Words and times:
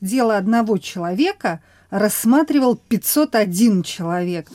дело 0.00 0.36
одного 0.36 0.78
человека 0.78 1.60
рассматривал 1.90 2.76
501 2.76 3.82
человек. 3.82 4.50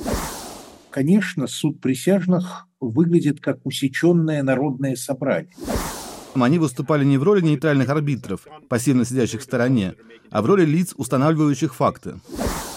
Конечно, 0.90 1.48
суд 1.48 1.82
присяжных 1.82 2.68
выглядит 2.80 3.40
как 3.40 3.66
усеченное 3.66 4.44
народное 4.44 4.96
собрание. 4.96 5.54
Они 6.36 6.60
выступали 6.60 7.06
не 7.06 7.18
в 7.18 7.24
роли 7.24 7.42
нейтральных 7.42 7.90
арбитров, 7.90 8.48
пассивно 8.68 9.06
сидящих 9.06 9.42
в 9.42 9.44
стороне, 9.44 9.96
а 10.30 10.42
в 10.42 10.46
роли 10.46 10.66
лиц, 10.66 10.94
устанавливающих 10.98 11.76
факты. 11.76 12.16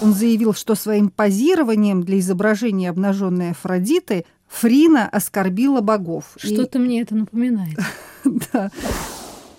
Он 0.02 0.12
заявил, 0.12 0.52
что 0.52 0.74
своим 0.74 1.08
позированием 1.08 2.02
для 2.02 2.18
изображения 2.18 2.90
обнаженной 2.90 3.52
Афродиты 3.52 4.26
Фрина 4.48 5.08
оскорбила 5.08 5.80
богов. 5.80 6.36
Что-то 6.36 6.78
И... 6.78 6.82
мне 6.82 7.02
это 7.02 7.14
напоминает. 7.14 7.78
Да. 8.52 8.72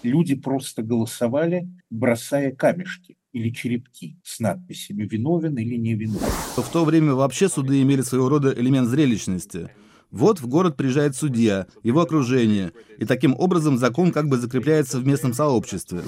Люди 0.03 0.35
просто 0.35 0.83
голосовали, 0.83 1.67
бросая 1.89 2.51
камешки 2.51 3.17
или 3.33 3.49
черепки 3.49 4.17
с 4.23 4.39
надписями 4.39 5.03
«виновен» 5.03 5.57
или 5.57 5.75
«не 5.75 5.95
виновен». 5.95 6.27
В 6.55 6.69
то 6.71 6.85
время 6.85 7.13
вообще 7.13 7.49
суды 7.49 7.81
имели 7.81 8.01
своего 8.01 8.29
рода 8.29 8.53
элемент 8.53 8.87
зрелищности. 8.87 9.69
Вот 10.09 10.39
в 10.39 10.47
город 10.47 10.77
приезжает 10.77 11.15
судья, 11.15 11.67
его 11.83 12.01
окружение, 12.01 12.71
и 12.97 13.05
таким 13.05 13.35
образом 13.37 13.77
закон 13.77 14.11
как 14.11 14.29
бы 14.29 14.37
закрепляется 14.37 14.99
в 14.99 15.05
местном 15.05 15.33
сообществе. 15.33 16.01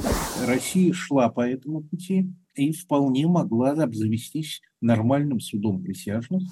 Россия 0.48 0.94
шла 0.94 1.30
по 1.30 1.42
этому 1.42 1.82
пути 1.82 2.32
и 2.56 2.72
вполне 2.72 3.28
могла 3.28 3.72
обзавестись 3.72 4.62
нормальным 4.80 5.42
судом 5.42 5.84
присяжных. 5.84 6.44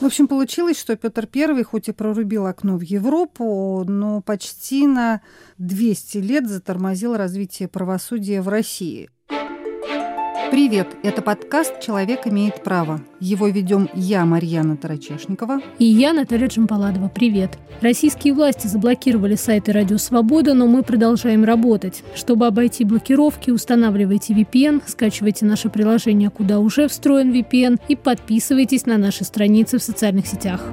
В 0.00 0.04
общем, 0.04 0.28
получилось, 0.28 0.78
что 0.78 0.96
Петр 0.96 1.28
I 1.34 1.64
хоть 1.64 1.88
и 1.88 1.92
прорубил 1.92 2.46
окно 2.46 2.76
в 2.76 2.82
Европу, 2.82 3.84
но 3.84 4.20
почти 4.22 4.86
на 4.86 5.22
200 5.58 6.18
лет 6.18 6.48
затормозил 6.48 7.16
развитие 7.16 7.68
правосудия 7.68 8.40
в 8.40 8.48
России. 8.48 9.10
Привет! 10.50 10.88
Это 11.02 11.20
подкаст 11.20 11.78
«Человек 11.80 12.26
имеет 12.26 12.62
право». 12.62 13.00
Его 13.20 13.48
ведем 13.48 13.90
я, 13.92 14.24
Марьяна 14.24 14.78
Тарачешникова. 14.78 15.60
И 15.78 15.84
я, 15.84 16.14
Наталья 16.14 16.48
Джампаладова. 16.48 17.10
Привет! 17.14 17.58
Российские 17.82 18.32
власти 18.32 18.66
заблокировали 18.66 19.34
сайты 19.34 19.72
«Радио 19.72 19.98
Свобода», 19.98 20.54
но 20.54 20.66
мы 20.66 20.82
продолжаем 20.82 21.44
работать. 21.44 22.02
Чтобы 22.14 22.46
обойти 22.46 22.84
блокировки, 22.84 23.50
устанавливайте 23.50 24.32
VPN, 24.32 24.82
скачивайте 24.86 25.44
наше 25.44 25.68
приложение, 25.68 26.30
куда 26.30 26.60
уже 26.60 26.88
встроен 26.88 27.30
VPN, 27.30 27.78
и 27.88 27.94
подписывайтесь 27.94 28.86
на 28.86 28.96
наши 28.96 29.24
страницы 29.24 29.78
в 29.78 29.82
социальных 29.82 30.26
сетях. 30.26 30.64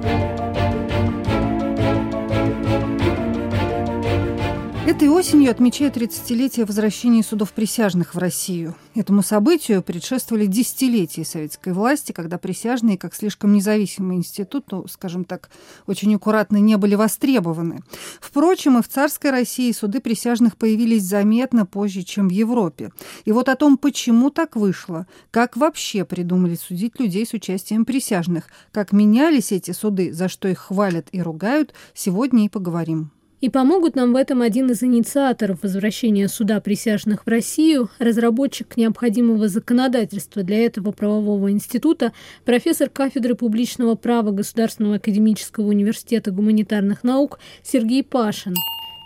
Этой 4.96 5.10
осенью 5.10 5.50
отмечают 5.50 5.98
30-летие 5.98 6.64
возвращения 6.64 7.22
судов 7.22 7.52
присяжных 7.52 8.14
в 8.14 8.18
Россию. 8.18 8.74
Этому 8.94 9.22
событию 9.22 9.82
предшествовали 9.82 10.46
десятилетия 10.46 11.22
советской 11.22 11.74
власти, 11.74 12.12
когда 12.12 12.38
присяжные, 12.38 12.96
как 12.96 13.14
слишком 13.14 13.52
независимый 13.52 14.16
институт, 14.16 14.72
ну, 14.72 14.86
скажем 14.88 15.26
так, 15.26 15.50
очень 15.86 16.14
аккуратно 16.14 16.56
не 16.56 16.78
были 16.78 16.94
востребованы. 16.94 17.80
Впрочем, 18.22 18.78
и 18.78 18.82
в 18.82 18.88
царской 18.88 19.32
России 19.32 19.70
суды 19.72 20.00
присяжных 20.00 20.56
появились 20.56 21.02
заметно 21.02 21.66
позже, 21.66 22.02
чем 22.02 22.28
в 22.28 22.32
Европе. 22.32 22.90
И 23.26 23.32
вот 23.32 23.50
о 23.50 23.54
том, 23.54 23.76
почему 23.76 24.30
так 24.30 24.56
вышло, 24.56 25.06
как 25.30 25.58
вообще 25.58 26.06
придумали 26.06 26.54
судить 26.54 26.98
людей 26.98 27.26
с 27.26 27.34
участием 27.34 27.84
присяжных, 27.84 28.44
как 28.72 28.92
менялись 28.92 29.52
эти 29.52 29.72
суды, 29.72 30.14
за 30.14 30.30
что 30.30 30.48
их 30.48 30.58
хвалят 30.58 31.08
и 31.12 31.20
ругают, 31.20 31.74
сегодня 31.92 32.46
и 32.46 32.48
поговорим. 32.48 33.10
И 33.40 33.50
помогут 33.50 33.96
нам 33.96 34.12
в 34.12 34.16
этом 34.16 34.40
один 34.40 34.70
из 34.70 34.82
инициаторов 34.82 35.62
возвращения 35.62 36.26
суда 36.26 36.60
присяжных 36.60 37.26
в 37.26 37.28
Россию, 37.28 37.90
разработчик 37.98 38.76
необходимого 38.76 39.48
законодательства 39.48 40.42
для 40.42 40.64
этого 40.64 40.90
правового 40.90 41.50
института, 41.50 42.12
профессор 42.44 42.88
кафедры 42.88 43.34
публичного 43.34 43.94
права 43.94 44.30
Государственного 44.30 44.96
академического 44.96 45.66
университета 45.66 46.30
гуманитарных 46.30 47.04
наук 47.04 47.38
Сергей 47.62 48.02
Пашин 48.02 48.54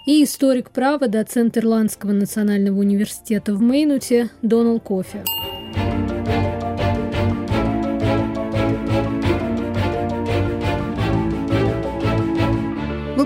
и 0.06 0.22
историк 0.22 0.70
права, 0.70 1.08
доцент 1.08 1.58
Ирландского 1.58 2.12
национального 2.12 2.78
университета 2.78 3.54
в 3.54 3.60
Мейнуте 3.60 4.30
Донал 4.42 4.78
Кофе. 4.78 5.24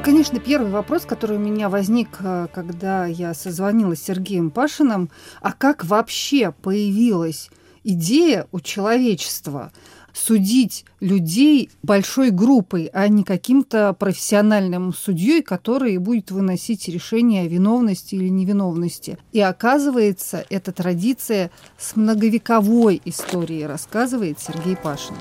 Конечно, 0.05 0.39
первый 0.39 0.71
вопрос, 0.71 1.07
который 1.07 1.39
у 1.39 1.41
меня 1.41 1.69
возник, 1.69 2.09
э, 2.21 2.49
когда 2.53 3.07
я 3.07 3.33
созвонилась 3.33 4.01
с 4.01 4.05
Сергеем 4.05 4.51
Пашиным, 4.51 5.11
а 5.41 5.53
как 5.53 5.85
вообще 5.85 6.53
появилась 6.53 7.51
идея 7.85 8.47
у 8.53 8.61
человечества 8.61 9.73
судить 10.13 10.85
людей 11.01 11.71
большой 11.83 12.31
группой, 12.31 12.89
а 12.93 13.09
не 13.09 13.25
каким-то 13.25 13.95
профессиональным 13.95 14.95
судьей, 14.95 15.43
который 15.43 15.97
будет 15.99 16.31
выносить 16.31 16.87
решение 16.89 17.43
о 17.43 17.49
виновности 17.49 18.15
или 18.15 18.29
невиновности. 18.29 19.19
И 19.33 19.41
оказывается, 19.41 20.45
эта 20.51 20.71
традиция 20.71 21.51
с 21.79 21.97
многовековой 21.97 23.03
историей, 23.05 23.67
рассказывает 23.67 24.39
Сергей 24.39 24.77
Пашин. 24.77 25.17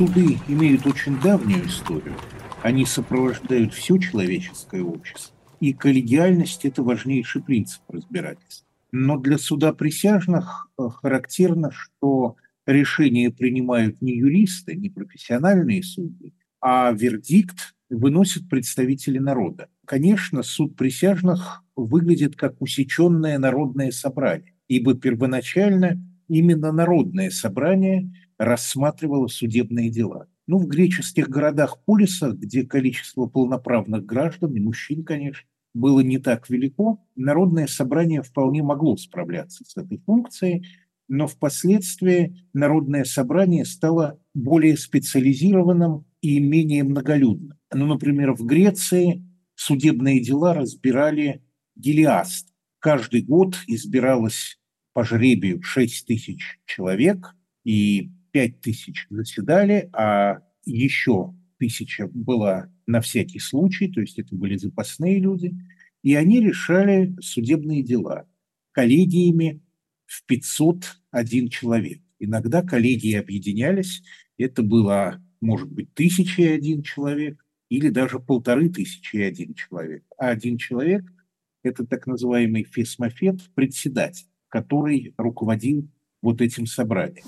Суды 0.00 0.38
имеют 0.48 0.86
очень 0.86 1.20
давнюю 1.20 1.66
историю. 1.66 2.14
Они 2.62 2.86
сопровождают 2.86 3.74
все 3.74 3.98
человеческое 3.98 4.82
общество. 4.82 5.36
И 5.60 5.74
коллегиальность– 5.74 6.60
это 6.64 6.82
важнейший 6.82 7.42
принцип 7.42 7.82
разбирательства. 7.86 8.66
Но 8.92 9.18
для 9.18 9.36
суда 9.36 9.74
присяжных 9.74 10.70
э, 10.78 10.84
характерно, 10.88 11.70
что 11.70 12.36
решения 12.64 13.30
принимают 13.30 14.00
не 14.00 14.16
юристы, 14.16 14.74
не 14.74 14.88
профессиональные 14.88 15.82
судьи, 15.82 16.32
а 16.62 16.92
вердикт 16.92 17.74
выносят 17.90 18.48
представители 18.48 19.18
народа. 19.18 19.68
Конечно, 19.84 20.42
суд 20.42 20.76
присяжных 20.76 21.62
выглядит 21.76 22.36
как 22.36 22.62
усеченное 22.62 23.38
народное 23.38 23.90
собрание, 23.90 24.54
ибо 24.66 24.94
первоначально 24.94 26.02
именно 26.26 26.72
народное 26.72 27.28
собрание 27.28 28.10
рассматривала 28.40 29.26
судебные 29.26 29.90
дела. 29.90 30.26
Ну, 30.46 30.56
в 30.56 30.66
греческих 30.66 31.28
городах-полисах, 31.28 32.36
где 32.36 32.64
количество 32.64 33.26
полноправных 33.26 34.06
граждан, 34.06 34.56
и 34.56 34.60
мужчин, 34.60 35.04
конечно, 35.04 35.46
было 35.74 36.00
не 36.00 36.18
так 36.18 36.48
велико, 36.48 37.04
народное 37.16 37.66
собрание 37.66 38.22
вполне 38.22 38.62
могло 38.62 38.96
справляться 38.96 39.62
с 39.66 39.76
этой 39.76 39.98
функцией, 39.98 40.66
но 41.06 41.26
впоследствии 41.26 42.46
народное 42.54 43.04
собрание 43.04 43.66
стало 43.66 44.18
более 44.32 44.78
специализированным 44.78 46.06
и 46.22 46.40
менее 46.40 46.82
многолюдным. 46.82 47.58
Ну, 47.70 47.86
например, 47.86 48.32
в 48.32 48.46
Греции 48.46 49.22
судебные 49.54 50.22
дела 50.22 50.54
разбирали 50.54 51.44
гелиаст. 51.76 52.48
Каждый 52.78 53.20
год 53.20 53.56
избиралось 53.66 54.58
по 54.94 55.04
жребию 55.04 55.62
6 55.62 56.06
тысяч 56.06 56.58
человек, 56.64 57.34
и 57.64 58.10
пять 58.30 58.60
тысяч 58.60 59.06
заседали, 59.10 59.90
а 59.92 60.42
еще 60.64 61.34
тысяча 61.58 62.08
была 62.12 62.72
на 62.86 63.00
всякий 63.00 63.38
случай, 63.38 63.88
то 63.88 64.00
есть 64.00 64.18
это 64.18 64.34
были 64.34 64.56
запасные 64.56 65.18
люди, 65.18 65.54
и 66.02 66.14
они 66.14 66.40
решали 66.40 67.14
судебные 67.20 67.82
дела 67.82 68.26
коллегиями 68.72 69.62
в 70.06 70.24
501 70.26 71.48
человек. 71.48 72.00
Иногда 72.18 72.62
коллегии 72.62 73.14
объединялись, 73.14 74.02
это 74.38 74.62
было, 74.62 75.22
может 75.40 75.70
быть, 75.70 75.92
тысяча 75.94 76.42
и 76.42 76.46
один 76.46 76.82
человек 76.82 77.44
или 77.68 77.88
даже 77.88 78.18
полторы 78.18 78.68
тысячи 78.68 79.16
и 79.16 79.22
один 79.22 79.54
человек. 79.54 80.04
А 80.18 80.30
один 80.30 80.58
человек– 80.58 81.04
это 81.62 81.86
так 81.86 82.06
называемый 82.06 82.64
фесмофет, 82.64 83.40
председатель, 83.54 84.26
который 84.48 85.14
руководил 85.16 85.88
вот 86.20 86.40
этим 86.40 86.66
собранием. 86.66 87.24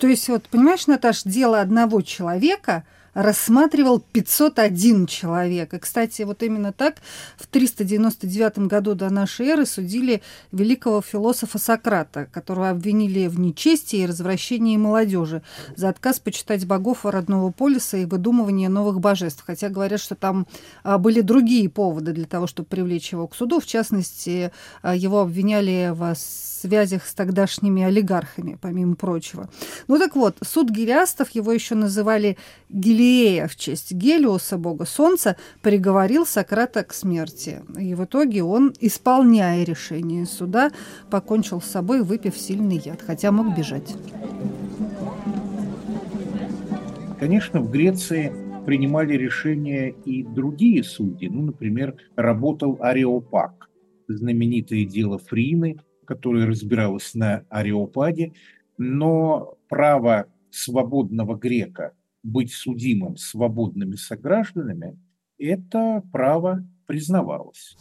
То 0.00 0.08
есть, 0.08 0.28
вот, 0.28 0.48
понимаешь, 0.48 0.86
Наташ, 0.86 1.22
дело 1.24 1.60
одного 1.60 2.00
человека– 2.00 2.84
рассматривал 3.14 4.00
501 4.00 5.06
человек. 5.06 5.74
И, 5.74 5.78
кстати, 5.78 6.22
вот 6.22 6.42
именно 6.42 6.72
так 6.72 6.96
в 7.36 7.46
399 7.46 8.58
году 8.68 8.94
до 8.94 9.10
нашей 9.10 9.46
эры 9.46 9.66
судили 9.66 10.22
великого 10.52 11.02
философа 11.02 11.58
Сократа, 11.58 12.26
которого 12.26 12.70
обвинили 12.70 13.26
в 13.26 13.38
нечестии 13.40 14.00
и 14.00 14.06
развращении 14.06 14.76
молодежи 14.76 15.42
за 15.76 15.88
отказ 15.88 16.20
почитать 16.20 16.66
богов 16.66 17.04
родного 17.04 17.50
полиса 17.50 17.96
и 17.96 18.04
выдумывание 18.04 18.68
новых 18.68 19.00
божеств. 19.00 19.42
Хотя 19.46 19.68
говорят, 19.68 20.00
что 20.00 20.14
там 20.14 20.46
а, 20.82 20.98
были 20.98 21.20
другие 21.20 21.68
поводы 21.68 22.12
для 22.12 22.26
того, 22.26 22.46
чтобы 22.46 22.68
привлечь 22.68 23.12
его 23.12 23.26
к 23.26 23.34
суду. 23.34 23.60
В 23.60 23.66
частности, 23.66 24.52
а, 24.82 24.94
его 24.94 25.20
обвиняли 25.20 25.90
в 25.92 26.14
связях 26.14 27.06
с 27.06 27.14
тогдашними 27.14 27.82
олигархами, 27.82 28.58
помимо 28.60 28.94
прочего. 28.94 29.48
Ну 29.88 29.98
так 29.98 30.14
вот, 30.14 30.36
суд 30.42 30.70
Гириастов, 30.70 31.30
его 31.30 31.52
еще 31.52 31.74
называли 31.74 32.36
Гили 32.68 32.99
Гелиея 33.00 33.48
в 33.48 33.56
честь 33.56 33.92
Гелиуса, 33.92 34.58
бога 34.58 34.84
солнца, 34.84 35.36
приговорил 35.62 36.26
Сократа 36.26 36.84
к 36.84 36.92
смерти. 36.92 37.60
И 37.78 37.94
в 37.94 38.04
итоге 38.04 38.42
он, 38.42 38.74
исполняя 38.78 39.64
решение 39.64 40.26
суда, 40.26 40.70
покончил 41.10 41.62
с 41.62 41.66
собой, 41.66 42.02
выпив 42.02 42.36
сильный 42.36 42.76
яд, 42.76 43.00
хотя 43.00 43.32
мог 43.32 43.56
бежать. 43.56 43.94
Конечно, 47.18 47.60
в 47.60 47.70
Греции 47.70 48.32
принимали 48.66 49.14
решения 49.14 49.94
и 50.04 50.22
другие 50.22 50.84
судьи. 50.84 51.28
Ну, 51.30 51.42
например, 51.42 51.96
работал 52.16 52.76
Ареопаг, 52.80 53.70
знаменитое 54.08 54.84
дело 54.84 55.18
Фрины, 55.18 55.78
которое 56.04 56.46
разбиралось 56.46 57.14
на 57.14 57.44
Ареопаге, 57.48 58.34
но 58.76 59.54
право 59.68 60.26
свободного 60.50 61.36
грека 61.36 61.92
быть 62.22 62.52
судимым 62.52 63.16
свободными 63.16 63.96
согражданами, 63.96 64.98
это 65.38 66.02
право 66.12 66.66
признавалось. 66.86 67.76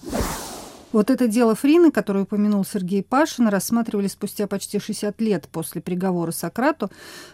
Вот 0.91 1.12
это 1.12 1.27
дело 1.27 1.53
Фрины, 1.53 1.91
которое 1.91 2.24
упомянул 2.24 2.65
Сергей 2.65 3.03
Пашин, 3.03 3.47
рассматривали 3.47 4.07
спустя 4.07 4.47
почти 4.47 4.80
60 4.80 5.21
лет 5.21 5.47
после 5.51 5.81
приговора 5.81 6.31
Сократу 6.31 6.89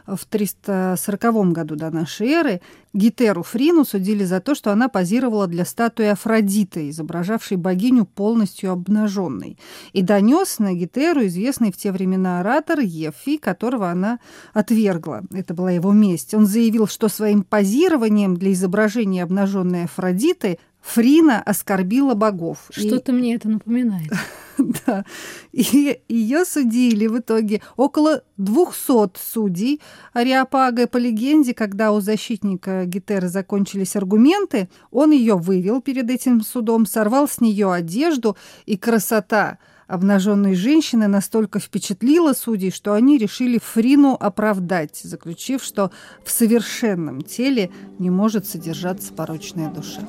в 0.05 0.25
340 0.25 1.51
году 1.53 1.75
до 1.75 1.89
нашей 1.89 2.27
эры. 2.27 2.61
Гитеру 2.93 3.43
Фрину 3.43 3.85
судили 3.85 4.25
за 4.25 4.41
то, 4.41 4.55
что 4.55 4.71
она 4.71 4.89
позировала 4.89 5.47
для 5.47 5.63
статуи 5.65 6.05
Афродиты, 6.05 6.89
изображавшей 6.89 7.55
богиню 7.55 8.05
полностью 8.05 8.71
обнаженной. 8.71 9.57
И 9.93 10.01
донес 10.01 10.59
на 10.59 10.73
Гитеру 10.73 11.25
известный 11.25 11.71
в 11.71 11.77
те 11.77 11.93
времена 11.93 12.41
оратор 12.41 12.79
Ефи, 12.79 13.37
которого 13.37 13.89
она 13.89 14.19
отвергла. 14.53 15.23
Это 15.31 15.53
была 15.53 15.71
его 15.71 15.93
месть. 15.93 16.33
Он 16.33 16.45
заявил, 16.45 16.87
что 16.87 17.07
своим 17.07 17.43
позированием 17.43 18.35
для 18.35 18.51
изображения 18.51 19.23
обнаженной 19.23 19.85
Афродиты 19.85 20.59
Фрина 20.85 21.41
оскорбила 21.41 22.13
богов. 22.13 22.69
Что-то 22.69 23.11
и... 23.11 23.15
мне 23.15 23.33
это 23.33 23.49
напоминает. 23.49 24.11
да. 24.85 25.03
И 25.51 25.99
ее 26.07 26.45
судили 26.45 27.07
в 27.07 27.17
итоге 27.19 27.63
около 27.75 28.21
200 28.37 29.17
судей. 29.17 29.81
Ариапага, 30.13 30.85
по 30.85 30.97
легенде, 30.97 31.55
когда 31.55 31.91
у 31.91 32.01
защитника 32.01 32.85
Гетеры 32.85 33.29
закончились 33.29 33.95
аргументы, 33.95 34.69
он 34.91 35.09
ее 35.09 35.35
вывел 35.35 35.81
перед 35.81 36.09
этим 36.11 36.41
судом, 36.41 36.85
сорвал 36.85 37.27
с 37.27 37.41
нее 37.41 37.73
одежду, 37.73 38.37
и 38.67 38.77
красота 38.77 39.57
обнаженной 39.87 40.53
женщины 40.53 41.07
настолько 41.07 41.59
впечатлила 41.59 42.33
судей, 42.33 42.71
что 42.71 42.93
они 42.93 43.17
решили 43.17 43.57
Фрину 43.57 44.15
оправдать, 44.19 44.99
заключив, 45.03 45.63
что 45.63 45.91
в 46.23 46.29
совершенном 46.29 47.23
теле 47.23 47.71
не 47.97 48.11
может 48.11 48.47
содержаться 48.47 49.13
порочная 49.13 49.69
душа. 49.69 50.01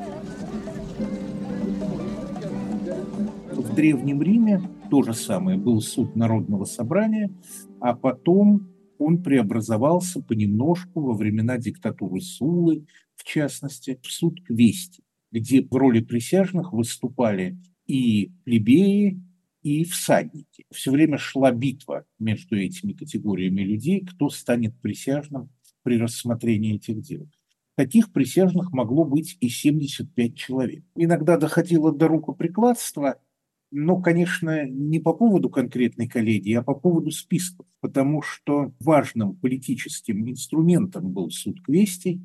Древнем 3.77 4.23
Риме 4.23 4.63
то 4.91 5.03
же 5.03 5.13
самое. 5.13 5.59
Был 5.59 5.83
суд 5.83 6.17
Народного 6.17 6.65
собрания, 6.65 7.31
а 7.79 7.95
потом 7.95 8.71
он 8.99 9.23
преобразовался 9.23 10.23
понемножку 10.23 11.03
во 11.03 11.13
времена 11.13 11.59
диктатуры 11.59 12.23
Сулы, 12.23 12.87
в 13.17 13.25
частности, 13.25 14.01
в 14.03 14.11
суд 14.11 14.43
Квести, 14.47 15.05
где 15.31 15.61
в 15.61 15.75
роли 15.75 16.01
присяжных 16.01 16.73
выступали 16.73 17.59
и 17.87 18.33
плебеи, 18.45 19.21
и 19.63 19.85
всадники. 19.85 20.65
Все 20.73 20.91
время 20.91 21.19
шла 21.19 21.53
битва 21.53 22.07
между 22.19 22.57
этими 22.57 22.95
категориями 22.95 23.61
людей, 23.61 24.07
кто 24.07 24.31
станет 24.31 24.81
присяжным 24.81 25.51
при 25.83 25.99
рассмотрении 25.99 26.77
этих 26.77 27.03
дел. 27.03 27.29
Таких 27.75 28.11
присяжных 28.11 28.73
могло 28.73 29.05
быть 29.05 29.37
и 29.41 29.51
75 29.51 30.35
человек. 30.35 30.83
Иногда 30.95 31.37
доходило 31.37 31.93
до 31.93 32.09
рукоприкладства, 32.09 33.21
но, 33.71 34.01
конечно, 34.01 34.67
не 34.69 35.01
по 35.01 35.13
поводу 35.13 35.51
конкретной 35.51 36.09
коллегии, 36.09 36.55
а 36.55 36.63
по 36.63 36.75
поводу 36.75 37.11
списков, 37.11 37.67
потому 37.81 38.23
что 38.23 38.73
важным 38.81 39.37
политическим 39.37 40.29
инструментом 40.29 41.13
был 41.13 41.31
суд 41.31 41.63
Квестий, 41.63 42.23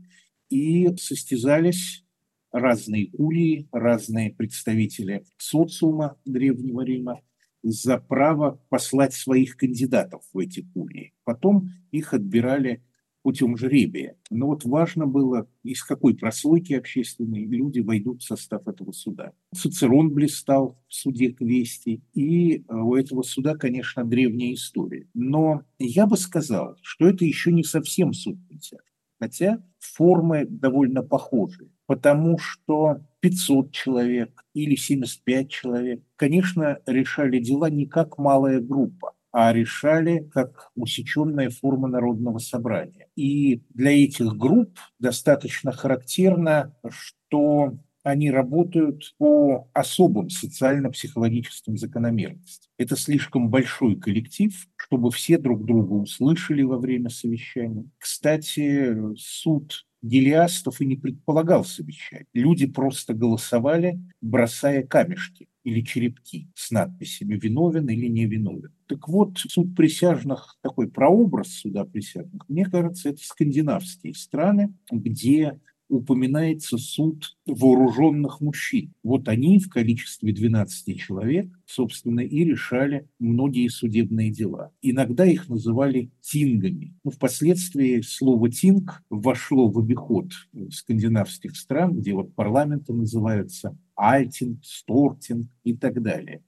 и 0.49 0.93
состязались 0.97 2.03
разные 2.51 3.07
кулии, 3.07 3.67
разные 3.71 4.31
представители 4.31 5.23
социума 5.37 6.17
Древнего 6.25 6.81
Рима 6.81 7.21
за 7.63 7.97
право 7.97 8.61
послать 8.69 9.13
своих 9.13 9.55
кандидатов 9.55 10.23
в 10.33 10.37
эти 10.37 10.61
кулии. 10.73 11.13
Потом 11.23 11.69
их 11.91 12.13
отбирали 12.13 12.83
путем 13.23 13.57
жребия. 13.57 14.15
Но 14.29 14.47
вот 14.47 14.65
важно 14.65 15.05
было, 15.05 15.47
из 15.63 15.83
какой 15.83 16.15
прослойки 16.15 16.73
общественной 16.73 17.45
люди 17.45 17.79
войдут 17.79 18.21
в 18.21 18.25
состав 18.25 18.67
этого 18.67 18.91
суда. 18.91 19.33
Цицерон 19.55 20.11
блистал 20.11 20.77
в 20.87 20.93
суде 20.93 21.29
Квести, 21.31 22.01
и 22.13 22.57
э, 22.57 22.73
у 22.73 22.95
этого 22.95 23.23
суда, 23.23 23.55
конечно, 23.55 24.03
древняя 24.03 24.53
история. 24.53 25.07
Но 25.13 25.63
я 25.79 26.07
бы 26.07 26.17
сказал, 26.17 26.77
что 26.81 27.07
это 27.07 27.25
еще 27.25 27.51
не 27.51 27.63
совсем 27.63 28.13
суд 28.13 28.37
присяжных, 28.47 28.85
хотя 29.19 29.63
формы 29.79 30.45
довольно 30.45 31.03
похожие, 31.03 31.69
потому 31.85 32.37
что 32.37 33.01
500 33.21 33.71
человек 33.71 34.43
или 34.53 34.75
75 34.75 35.49
человек, 35.49 36.03
конечно, 36.15 36.79
решали 36.85 37.39
дела 37.39 37.69
не 37.69 37.85
как 37.85 38.17
малая 38.17 38.59
группа, 38.59 39.13
а 39.31 39.53
решали 39.53 40.29
как 40.33 40.71
усеченная 40.75 41.49
форма 41.49 41.87
народного 41.87 42.39
собрания. 42.39 43.07
И 43.15 43.63
для 43.73 43.91
этих 43.91 44.35
групп 44.35 44.77
достаточно 44.99 45.71
характерно, 45.71 46.75
что 46.89 47.77
они 48.03 48.31
работают 48.31 49.13
по 49.17 49.69
особым 49.73 50.29
социально-психологическим 50.29 51.77
закономерностям. 51.77 52.71
Это 52.77 52.95
слишком 52.95 53.49
большой 53.49 53.95
коллектив, 53.95 54.53
чтобы 54.75 55.11
все 55.11 55.37
друг 55.37 55.65
друга 55.65 55.93
услышали 55.93 56.63
во 56.63 56.77
время 56.77 57.09
совещания. 57.09 57.85
Кстати, 57.99 59.15
суд 59.17 59.85
Гелиастов 60.01 60.81
и 60.81 60.85
не 60.85 60.95
предполагал 60.95 61.63
совещать. 61.63 62.25
Люди 62.33 62.65
просто 62.65 63.13
голосовали, 63.13 63.99
бросая 64.19 64.81
камешки 64.81 65.47
или 65.63 65.81
черепки 65.81 66.49
с 66.55 66.71
надписями 66.71 67.35
«виновен» 67.35 67.89
или 67.89 68.07
«не 68.07 68.25
виновен». 68.25 68.71
Так 68.87 69.07
вот, 69.07 69.37
суд 69.37 69.75
присяжных, 69.75 70.57
такой 70.61 70.89
прообраз 70.89 71.49
суда 71.49 71.85
присяжных, 71.85 72.47
мне 72.49 72.65
кажется, 72.65 73.09
это 73.09 73.23
скандинавские 73.23 74.13
страны, 74.13 74.73
где 74.91 75.59
упоминается 75.91 76.77
суд 76.77 77.35
вооруженных 77.45 78.39
мужчин. 78.39 78.93
Вот 79.03 79.27
они 79.27 79.59
в 79.59 79.69
количестве 79.69 80.31
12 80.31 80.97
человек, 80.97 81.47
собственно, 81.65 82.21
и 82.21 82.45
решали 82.45 83.07
многие 83.19 83.67
судебные 83.67 84.31
дела. 84.31 84.71
Иногда 84.81 85.25
их 85.25 85.49
называли 85.49 86.09
тингами. 86.21 86.95
Но 87.03 87.11
впоследствии 87.11 87.99
слово 88.01 88.49
«тинг» 88.49 89.03
вошло 89.09 89.67
в 89.69 89.77
обиход 89.77 90.31
скандинавских 90.71 91.57
стран, 91.57 91.99
где 91.99 92.13
вот 92.13 92.33
парламенты 92.35 92.93
называются 92.93 93.77
Альтинг, 93.95 94.63
Стортинг 94.63 95.49
и 95.65 95.75
так 95.75 96.01
далее. 96.01 96.41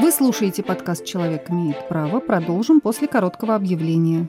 Вы 0.00 0.12
слушаете 0.12 0.62
подкаст 0.62 1.04
«Человек 1.04 1.50
имеет 1.50 1.88
право». 1.88 2.20
Продолжим 2.20 2.80
после 2.80 3.08
короткого 3.08 3.56
объявления. 3.56 4.28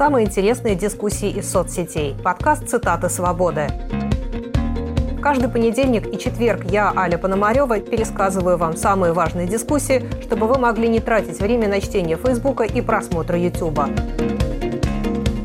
Самые 0.00 0.28
интересные 0.28 0.76
дискуссии 0.76 1.28
из 1.28 1.50
соцсетей. 1.50 2.14
Подкаст 2.24 2.66
«Цитаты 2.66 3.10
свободы». 3.10 3.68
Каждый 5.20 5.50
понедельник 5.50 6.06
и 6.10 6.18
четверг 6.18 6.64
я, 6.70 6.90
Аля 6.96 7.18
Пономарева, 7.18 7.80
пересказываю 7.80 8.56
вам 8.56 8.78
самые 8.78 9.12
важные 9.12 9.46
дискуссии, 9.46 10.08
чтобы 10.22 10.46
вы 10.46 10.58
могли 10.58 10.88
не 10.88 11.00
тратить 11.00 11.38
время 11.38 11.68
на 11.68 11.82
чтение 11.82 12.16
Фейсбука 12.16 12.64
и 12.64 12.80
просмотра 12.80 13.38
Ютуба. 13.38 13.90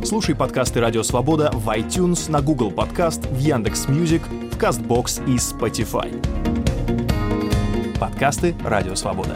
Слушай 0.06 0.36
подкасты 0.36 0.80
«Радио 0.80 1.04
Свобода» 1.04 1.52
в 1.54 1.68
iTunes, 1.72 2.32
на 2.32 2.40
Google 2.40 2.72
Podcasts, 2.72 3.26
в 3.26 3.38
Яндекс 3.38 3.90
Music, 3.90 4.22
в 4.26 4.58
Castbox 4.58 5.22
и 5.28 5.36
Spotify. 5.36 6.16
Подкасты 8.00 8.56
«Радио 8.64 8.96
Свобода». 8.96 9.36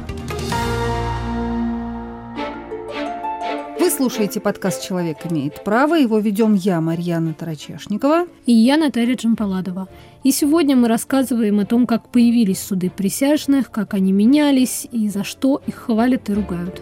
Слушаете 3.99 4.39
подкаст 4.39 4.81
«Человек 4.81 5.17
имеет 5.29 5.61
право». 5.65 5.93
Его 5.93 6.19
ведем 6.19 6.53
я, 6.53 6.79
Марьяна 6.79 7.33
Тарачешникова. 7.33 8.27
И 8.45 8.53
я, 8.53 8.77
Наталья 8.77 9.13
Джампаладова. 9.13 9.89
И 10.23 10.31
сегодня 10.31 10.77
мы 10.77 10.87
рассказываем 10.87 11.59
о 11.59 11.65
том, 11.65 11.85
как 11.85 12.07
появились 12.07 12.61
суды 12.61 12.89
присяжных, 12.89 13.69
как 13.69 13.93
они 13.93 14.13
менялись 14.13 14.87
и 14.89 15.09
за 15.09 15.25
что 15.25 15.61
их 15.67 15.75
хвалят 15.75 16.29
и 16.29 16.33
ругают. 16.33 16.81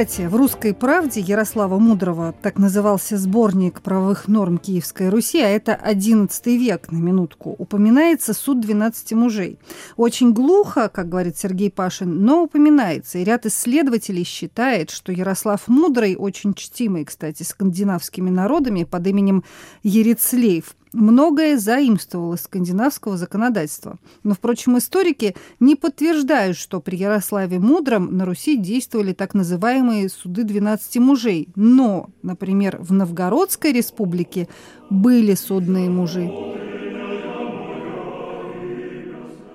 Кстати, 0.00 0.26
в 0.26 0.34
«Русской 0.34 0.72
правде» 0.72 1.20
Ярослава 1.20 1.78
Мудрого 1.78 2.34
так 2.40 2.56
назывался 2.56 3.18
сборник 3.18 3.82
правовых 3.82 4.28
норм 4.28 4.56
Киевской 4.56 5.10
Руси, 5.10 5.42
а 5.42 5.48
это 5.48 5.78
XI 5.84 6.56
век, 6.56 6.90
на 6.90 6.96
минутку, 6.96 7.54
упоминается 7.58 8.32
суд 8.32 8.60
12 8.60 9.12
мужей. 9.12 9.58
Очень 9.98 10.32
глухо, 10.32 10.88
как 10.88 11.10
говорит 11.10 11.36
Сергей 11.36 11.70
Пашин, 11.70 12.24
но 12.24 12.44
упоминается. 12.44 13.18
И 13.18 13.24
ряд 13.24 13.44
исследователей 13.44 14.24
считает, 14.24 14.88
что 14.88 15.12
Ярослав 15.12 15.68
Мудрый, 15.68 16.16
очень 16.16 16.54
чтимый, 16.54 17.04
кстати, 17.04 17.42
скандинавскими 17.42 18.30
народами 18.30 18.84
под 18.84 19.06
именем 19.06 19.44
Ерицлеев, 19.82 20.76
многое 20.92 21.58
заимствовал 21.58 22.34
из 22.34 22.42
скандинавского 22.42 23.16
законодательства. 23.16 23.98
Но, 24.22 24.34
впрочем, 24.34 24.78
историки 24.78 25.34
не 25.58 25.76
подтверждают, 25.76 26.56
что 26.56 26.80
при 26.80 26.96
Ярославе 26.96 27.58
Мудром 27.58 28.16
на 28.16 28.24
Руси 28.24 28.56
действовали 28.56 29.12
так 29.12 29.34
называемые 29.34 30.08
суды 30.08 30.44
12 30.44 30.96
мужей. 30.96 31.48
Но, 31.54 32.10
например, 32.22 32.78
в 32.80 32.92
Новгородской 32.92 33.72
республике 33.72 34.48
были 34.88 35.34
судные 35.34 35.88
мужи. 35.90 36.30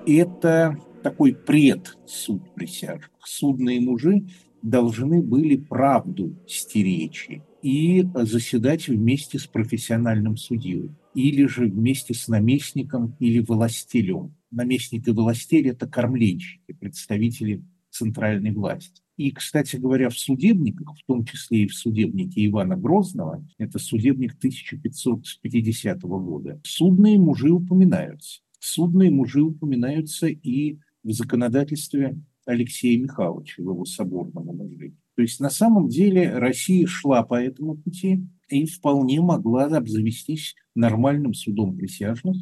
Это 0.06 0.78
такой 1.02 1.34
предсуд 1.34 2.42
присяжных. 2.54 3.10
Судные 3.24 3.80
мужи 3.80 4.26
должны 4.62 5.20
были 5.20 5.56
правду 5.56 6.34
стеречь 6.46 7.28
и 7.62 8.06
заседать 8.14 8.88
вместе 8.88 9.38
с 9.38 9.46
профессиональным 9.46 10.36
судьей 10.36 10.90
или 11.16 11.46
же 11.46 11.64
вместе 11.64 12.12
с 12.12 12.28
наместником 12.28 13.16
или 13.18 13.40
властелем. 13.40 14.36
Наместник 14.50 15.08
и 15.08 15.12
властель– 15.12 15.68
это 15.70 15.88
кормленщики, 15.88 16.72
представители 16.78 17.64
центральной 17.90 18.52
власти. 18.52 19.00
И, 19.16 19.30
кстати 19.30 19.76
говоря, 19.76 20.10
в 20.10 20.18
судебниках, 20.18 20.94
в 20.94 21.06
том 21.06 21.24
числе 21.24 21.62
и 21.62 21.66
в 21.68 21.74
судебнике 21.74 22.44
Ивана 22.44 22.76
Грозного, 22.76 23.42
это 23.56 23.78
судебник 23.78 24.34
1550 24.34 26.02
года, 26.02 26.60
судные 26.64 27.18
мужи 27.18 27.50
упоминаются. 27.50 28.42
Судные 28.58 29.10
мужи 29.10 29.40
упоминаются 29.40 30.26
и 30.26 30.76
в 31.02 31.12
законодательстве 31.12 32.18
Алексея 32.44 33.00
Михайловича, 33.00 33.62
в 33.62 33.70
его 33.70 33.86
соборном 33.86 34.50
умножении. 34.50 34.98
То 35.16 35.22
есть 35.22 35.40
на 35.40 35.50
самом 35.50 35.88
деле 35.88 36.38
Россия 36.38 36.86
шла 36.86 37.22
по 37.22 37.34
этому 37.42 37.76
пути, 37.76 38.28
и 38.48 38.66
вполне 38.66 39.20
могла 39.20 39.64
обзавестись 39.64 40.54
нормальным 40.74 41.34
судом 41.34 41.76
присяжных, 41.76 42.36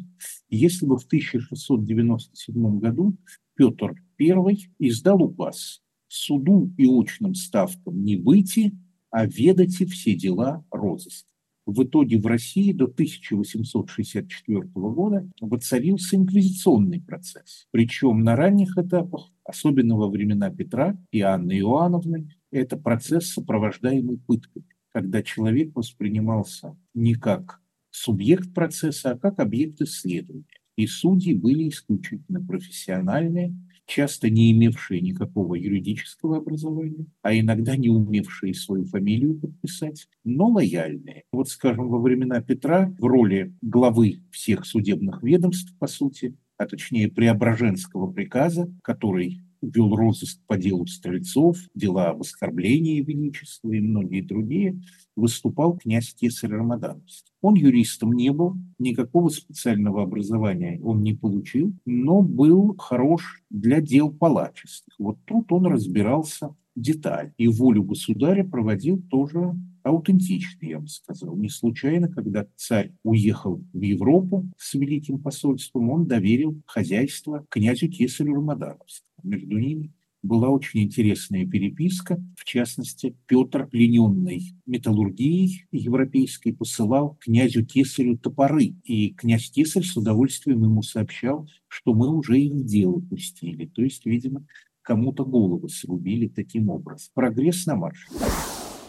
если 0.49 0.85
бы 0.85 0.97
в 0.97 1.05
1697 1.05 2.79
году 2.79 3.17
Петр 3.55 3.95
I 4.19 4.57
издал 4.79 5.23
указ 5.23 5.81
суду 6.07 6.73
и 6.77 6.85
очным 6.85 7.33
ставкам 7.33 8.03
не 8.03 8.17
выйти, 8.17 8.77
а 9.09 9.25
ведайте 9.25 9.85
все 9.85 10.13
дела 10.13 10.63
розыска. 10.69 11.29
В 11.65 11.83
итоге 11.83 12.19
в 12.19 12.25
России 12.27 12.71
до 12.71 12.85
1864 12.85 14.61
года 14.73 15.27
воцарился 15.41 16.15
инквизиционный 16.15 17.01
процесс. 17.01 17.67
Причем 17.71 18.23
на 18.23 18.35
ранних 18.35 18.77
этапах, 18.77 19.31
особенно 19.43 19.95
во 19.95 20.09
времена 20.09 20.49
Петра 20.49 20.97
и 21.11 21.21
Анны 21.21 21.59
Иоанновны, 21.59 22.29
это 22.51 22.77
процесс, 22.77 23.29
сопровождаемый 23.29 24.17
пытками 24.17 24.65
когда 24.95 25.21
человек 25.21 25.75
воспринимался 25.75 26.77
не 26.93 27.15
как 27.15 27.59
субъект 27.91 28.53
процесса, 28.53 29.11
а 29.11 29.17
как 29.17 29.41
объект 29.41 29.81
исследования. 29.81 30.45
И 30.77 30.87
судьи 30.87 31.33
были 31.33 31.67
исключительно 31.67 32.41
профессиональные, 32.41 33.53
часто 33.85 34.29
не 34.29 34.51
имевшие 34.51 35.01
никакого 35.01 35.55
юридического 35.55 36.37
образования, 36.37 37.05
а 37.21 37.37
иногда 37.37 37.75
не 37.75 37.89
умевшие 37.89 38.53
свою 38.53 38.85
фамилию 38.85 39.39
подписать, 39.39 40.07
но 40.23 40.47
лояльные. 40.47 41.23
Вот, 41.31 41.49
скажем, 41.49 41.89
во 41.89 41.99
времена 41.99 42.41
Петра 42.41 42.93
в 42.99 43.05
роли 43.05 43.53
главы 43.61 44.21
всех 44.31 44.65
судебных 44.65 45.23
ведомств, 45.23 45.75
по 45.79 45.87
сути, 45.87 46.35
а 46.57 46.65
точнее 46.65 47.09
Преображенского 47.09 48.11
приказа, 48.11 48.71
который 48.83 49.41
вел 49.61 49.95
розыск 49.95 50.39
по 50.47 50.57
делу 50.57 50.85
Стрельцов, 50.87 51.57
дела 51.73 52.09
об 52.09 52.21
оскорблении 52.21 53.01
Величества 53.01 53.71
и 53.71 53.79
многие 53.79 54.21
другие, 54.21 54.81
выступал 55.15 55.77
князь 55.77 56.13
Кесарь 56.13 56.51
Рамадановский. 56.51 57.33
Он 57.41 57.55
юристом 57.55 58.13
не 58.13 58.31
был, 58.31 58.55
никакого 58.79 59.29
специального 59.29 60.03
образования 60.03 60.79
он 60.83 61.03
не 61.03 61.13
получил, 61.13 61.73
но 61.85 62.21
был 62.21 62.75
хорош 62.77 63.43
для 63.49 63.81
дел 63.81 64.11
палаческих. 64.11 64.93
Вот 64.97 65.17
тут 65.25 65.51
он 65.51 65.67
разбирался 65.67 66.55
деталь. 66.75 67.33
И 67.37 67.47
волю 67.47 67.83
государя 67.83 68.43
проводил 68.43 69.01
тоже 69.09 69.55
аутентичный, 69.83 70.69
я 70.69 70.79
бы 70.79 70.87
сказал. 70.87 71.35
Не 71.37 71.49
случайно, 71.49 72.09
когда 72.09 72.47
царь 72.55 72.91
уехал 73.03 73.63
в 73.71 73.81
Европу 73.81 74.49
с 74.57 74.73
великим 74.73 75.19
посольством, 75.19 75.89
он 75.89 76.07
доверил 76.07 76.61
хозяйство 76.65 77.45
князю 77.49 77.89
Кесарю 77.89 78.35
Рамадановскому. 78.35 79.11
Между 79.23 79.57
ними 79.57 79.93
была 80.25 80.49
очень 80.49 80.81
интересная 80.81 81.45
переписка. 81.45 82.21
В 82.35 82.45
частности, 82.45 83.15
Петр, 83.27 83.67
плененный 83.67 84.55
металлургией 84.65 85.65
европейской, 85.71 86.51
посылал 86.51 87.17
князю 87.19 87.65
Кесарю 87.65 88.17
топоры. 88.17 88.75
И 88.83 89.11
князь 89.11 89.51
Кесарь 89.51 89.83
с 89.83 89.95
удовольствием 89.95 90.63
ему 90.63 90.81
сообщал, 90.81 91.47
что 91.67 91.93
мы 91.93 92.09
уже 92.09 92.39
их 92.39 92.53
в 92.53 92.65
дело 92.65 92.99
пустили. 92.99 93.67
То 93.67 93.83
есть, 93.83 94.05
видимо, 94.05 94.45
кому-то 94.85 95.25
голову 95.25 95.67
срубили 95.67 96.27
таким 96.27 96.69
образом. 96.69 97.09
Прогресс 97.13 97.65
на 97.65 97.75
марше. 97.75 98.07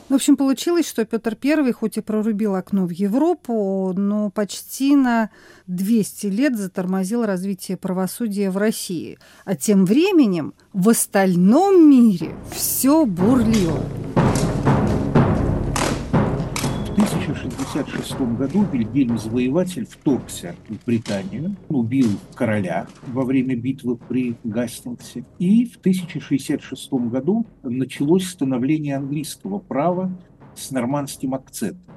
В 0.08 0.14
общем, 0.14 0.36
получилось, 0.36 0.86
что 0.86 1.04
Петр 1.04 1.36
I 1.42 1.72
хоть 1.72 1.96
и 1.96 2.00
прорубил 2.00 2.54
окно 2.54 2.86
в 2.86 2.90
Европу, 2.90 3.92
но 3.96 4.30
почти 4.30 4.94
на 4.94 5.30
200 5.66 6.26
лет 6.28 6.56
затормозил 6.56 7.24
развитие 7.24 7.76
правосудия 7.76 8.50
в 8.50 8.56
России. 8.56 9.18
А 9.44 9.56
тем 9.56 9.84
временем 9.84 10.54
в 10.72 10.90
остальном 10.90 11.90
мире 11.90 12.36
все 12.52 13.04
бурлило. 13.04 13.82
1066 17.46 18.36
году 18.36 18.64
Вильгельм 18.72 19.18
Завоеватель 19.18 19.86
вторгся 19.86 20.56
в 20.68 20.84
Британию, 20.84 21.56
убил 21.68 22.08
короля 22.34 22.88
во 23.06 23.24
время 23.24 23.54
битвы 23.54 23.96
при 23.96 24.34
Гастингсе. 24.42 25.24
И 25.38 25.64
в 25.64 25.76
1066 25.76 26.92
году 26.92 27.46
началось 27.62 28.26
становление 28.26 28.96
английского 28.96 29.60
права 29.60 30.10
с 30.56 30.72
нормандским 30.72 31.34
акцентом, 31.34 31.94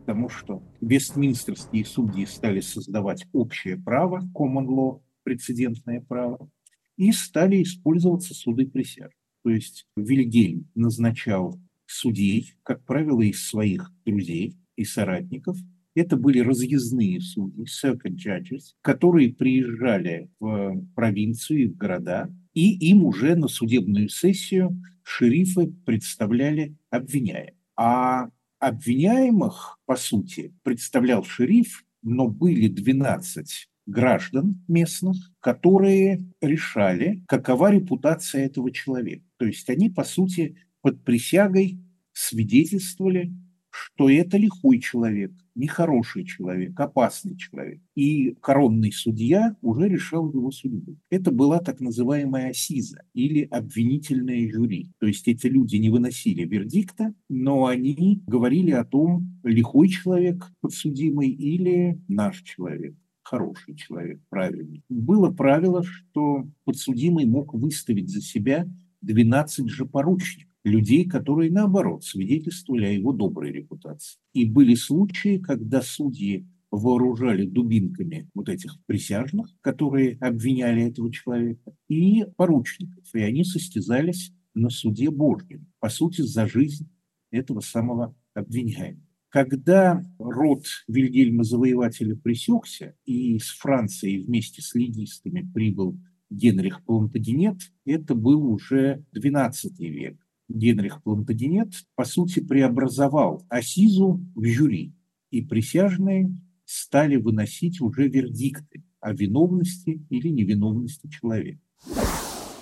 потому 0.00 0.28
что 0.28 0.62
вестминстерские 0.80 1.84
судьи 1.84 2.24
стали 2.26 2.60
создавать 2.60 3.26
общее 3.32 3.76
право, 3.76 4.20
common 4.34 4.66
law, 4.66 5.00
прецедентное 5.24 6.00
право, 6.00 6.48
и 6.96 7.10
стали 7.10 7.62
использоваться 7.62 8.34
суды 8.34 8.66
присяжных. 8.66 9.14
То 9.42 9.50
есть 9.50 9.86
Вильгельм 9.96 10.68
назначал 10.76 11.58
судей, 11.90 12.54
как 12.62 12.84
правило, 12.84 13.22
из 13.22 13.46
своих 13.46 13.92
друзей 14.04 14.56
и 14.76 14.84
соратников. 14.84 15.56
Это 15.94 16.16
были 16.16 16.38
разъездные 16.38 17.20
судьи, 17.20 17.64
second 17.64 18.16
judges, 18.16 18.74
которые 18.80 19.34
приезжали 19.34 20.30
в 20.38 20.84
провинцию 20.94 21.62
и 21.64 21.66
в 21.66 21.76
города, 21.76 22.32
и 22.54 22.90
им 22.90 23.04
уже 23.04 23.34
на 23.34 23.48
судебную 23.48 24.08
сессию 24.08 24.80
шерифы 25.02 25.66
представляли 25.84 26.76
обвиняемых. 26.90 27.54
А 27.76 28.28
обвиняемых, 28.60 29.78
по 29.86 29.96
сути, 29.96 30.54
представлял 30.62 31.24
шериф, 31.24 31.84
но 32.02 32.28
были 32.28 32.68
12 32.68 33.68
граждан 33.86 34.62
местных, 34.68 35.16
которые 35.40 36.20
решали, 36.40 37.24
какова 37.26 37.72
репутация 37.72 38.46
этого 38.46 38.70
человека. 38.70 39.24
То 39.38 39.46
есть 39.46 39.68
они, 39.68 39.90
по 39.90 40.04
сути, 40.04 40.56
под 40.82 41.02
присягой 41.04 41.78
свидетельствовали, 42.12 43.32
что 43.70 44.10
это 44.10 44.36
лихой 44.36 44.80
человек, 44.80 45.32
нехороший 45.54 46.24
человек, 46.24 46.78
опасный 46.78 47.36
человек. 47.36 47.80
И 47.94 48.34
коронный 48.40 48.92
судья 48.92 49.56
уже 49.62 49.88
решал 49.88 50.30
его 50.32 50.50
судьбу. 50.50 50.96
Это 51.08 51.30
была 51.30 51.60
так 51.60 51.80
называемая 51.80 52.52
СИЗа 52.52 53.02
или 53.14 53.42
обвинительное 53.42 54.50
жюри. 54.50 54.90
То 54.98 55.06
есть 55.06 55.28
эти 55.28 55.46
люди 55.46 55.76
не 55.76 55.88
выносили 55.88 56.44
вердикта, 56.44 57.14
но 57.28 57.66
они 57.66 58.22
говорили 58.26 58.72
о 58.72 58.84
том, 58.84 59.40
лихой 59.44 59.88
человек 59.88 60.50
подсудимый 60.60 61.30
или 61.30 62.00
наш 62.08 62.42
человек 62.42 62.94
хороший 63.22 63.76
человек, 63.76 64.20
правильный. 64.28 64.82
Было 64.88 65.30
правило, 65.30 65.84
что 65.84 66.48
подсудимый 66.64 67.26
мог 67.26 67.54
выставить 67.54 68.10
за 68.10 68.20
себя 68.20 68.66
12 69.02 69.68
же 69.68 69.86
поручников 69.86 70.49
людей, 70.64 71.08
которые, 71.08 71.50
наоборот, 71.50 72.04
свидетельствовали 72.04 72.86
о 72.86 72.92
его 72.92 73.12
доброй 73.12 73.52
репутации. 73.52 74.18
И 74.32 74.44
были 74.44 74.74
случаи, 74.74 75.38
когда 75.38 75.82
судьи 75.82 76.46
вооружали 76.70 77.46
дубинками 77.46 78.28
вот 78.34 78.48
этих 78.48 78.76
присяжных, 78.86 79.48
которые 79.60 80.16
обвиняли 80.18 80.84
этого 80.84 81.12
человека, 81.12 81.74
и 81.88 82.24
поручников. 82.36 83.04
И 83.14 83.20
они 83.20 83.44
состязались 83.44 84.32
на 84.54 84.70
суде 84.70 85.10
Божьем, 85.10 85.66
по 85.80 85.88
сути, 85.88 86.22
за 86.22 86.46
жизнь 86.46 86.88
этого 87.30 87.60
самого 87.60 88.14
обвиняемого. 88.34 89.06
Когда 89.28 90.02
род 90.18 90.64
Вильгельма 90.88 91.44
Завоевателя 91.44 92.16
пресекся, 92.16 92.96
и 93.04 93.36
из 93.36 93.48
Франции 93.50 94.18
вместе 94.18 94.60
с 94.60 94.74
легистами 94.74 95.48
прибыл 95.54 95.96
Генрих 96.30 96.84
Плантагенет, 96.84 97.58
это 97.84 98.16
был 98.16 98.44
уже 98.44 99.04
XII 99.14 99.52
век. 99.78 100.16
Генрих 100.50 101.02
Плантагенет, 101.02 101.72
по 101.94 102.04
сути, 102.04 102.40
преобразовал 102.40 103.44
Асизу 103.48 104.20
в 104.34 104.44
жюри, 104.44 104.92
и 105.30 105.42
присяжные 105.42 106.34
стали 106.64 107.16
выносить 107.16 107.80
уже 107.80 108.08
вердикты 108.08 108.84
о 109.00 109.12
виновности 109.12 110.04
или 110.10 110.28
невиновности 110.28 111.08
человека. 111.08 111.60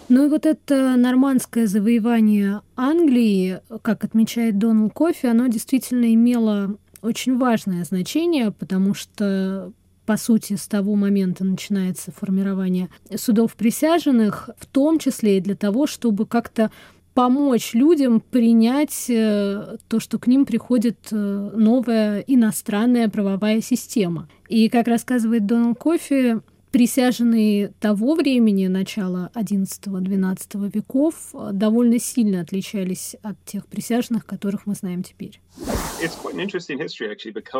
Ну 0.08 0.26
и 0.26 0.30
вот 0.30 0.46
это 0.46 0.96
нормандское 0.96 1.66
завоевание 1.66 2.62
Англии, 2.76 3.60
как 3.82 4.04
отмечает 4.04 4.58
Доналд 4.58 4.94
Кофи, 4.94 5.26
оно 5.26 5.48
действительно 5.48 6.14
имело 6.14 6.78
очень 7.02 7.36
важное 7.36 7.84
значение, 7.84 8.50
потому 8.50 8.94
что 8.94 9.72
по 10.06 10.16
сути, 10.16 10.56
с 10.56 10.66
того 10.66 10.94
момента 10.94 11.44
начинается 11.44 12.10
формирование 12.12 12.88
судов 13.14 13.52
присяжных, 13.52 14.48
в 14.58 14.64
том 14.64 14.98
числе 14.98 15.36
и 15.36 15.40
для 15.42 15.54
того, 15.54 15.86
чтобы 15.86 16.24
как-то 16.24 16.70
помочь 17.18 17.74
людям 17.74 18.20
принять 18.20 19.06
э, 19.08 19.76
то, 19.88 19.98
что 19.98 20.20
к 20.20 20.28
ним 20.28 20.46
приходит 20.46 21.08
э, 21.10 21.16
новая 21.52 22.20
иностранная 22.20 23.08
правовая 23.08 23.60
система. 23.60 24.28
И, 24.48 24.68
как 24.68 24.86
рассказывает 24.86 25.44
Доналд 25.44 25.76
Кофи, 25.76 26.40
присяжные 26.70 27.72
того 27.80 28.14
времени, 28.14 28.68
начала 28.68 29.32
XI-XII 29.34 30.70
веков, 30.72 31.34
довольно 31.50 31.98
сильно 31.98 32.40
отличались 32.40 33.16
от 33.24 33.44
тех 33.44 33.66
присяжных, 33.66 34.24
которых 34.24 34.66
мы 34.66 34.74
знаем 34.74 35.02
теперь. 35.02 35.40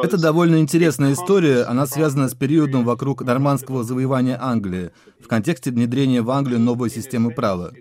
Это 0.02 0.16
довольно 0.16 0.61
интересная 0.61 1.12
история. 1.12 1.64
Она 1.64 1.87
связана 1.87 2.28
с 2.28 2.35
периодом 2.35 2.85
вокруг 2.85 3.23
нормандского 3.23 3.83
завоевания 3.83 4.38
Англии 4.40 4.90
в 5.21 5.26
контексте 5.26 5.71
внедрения 5.71 6.23
в 6.23 6.30
Англию 6.30 6.61
новой 6.61 6.90
системы 6.90 7.33
права. 7.33 7.73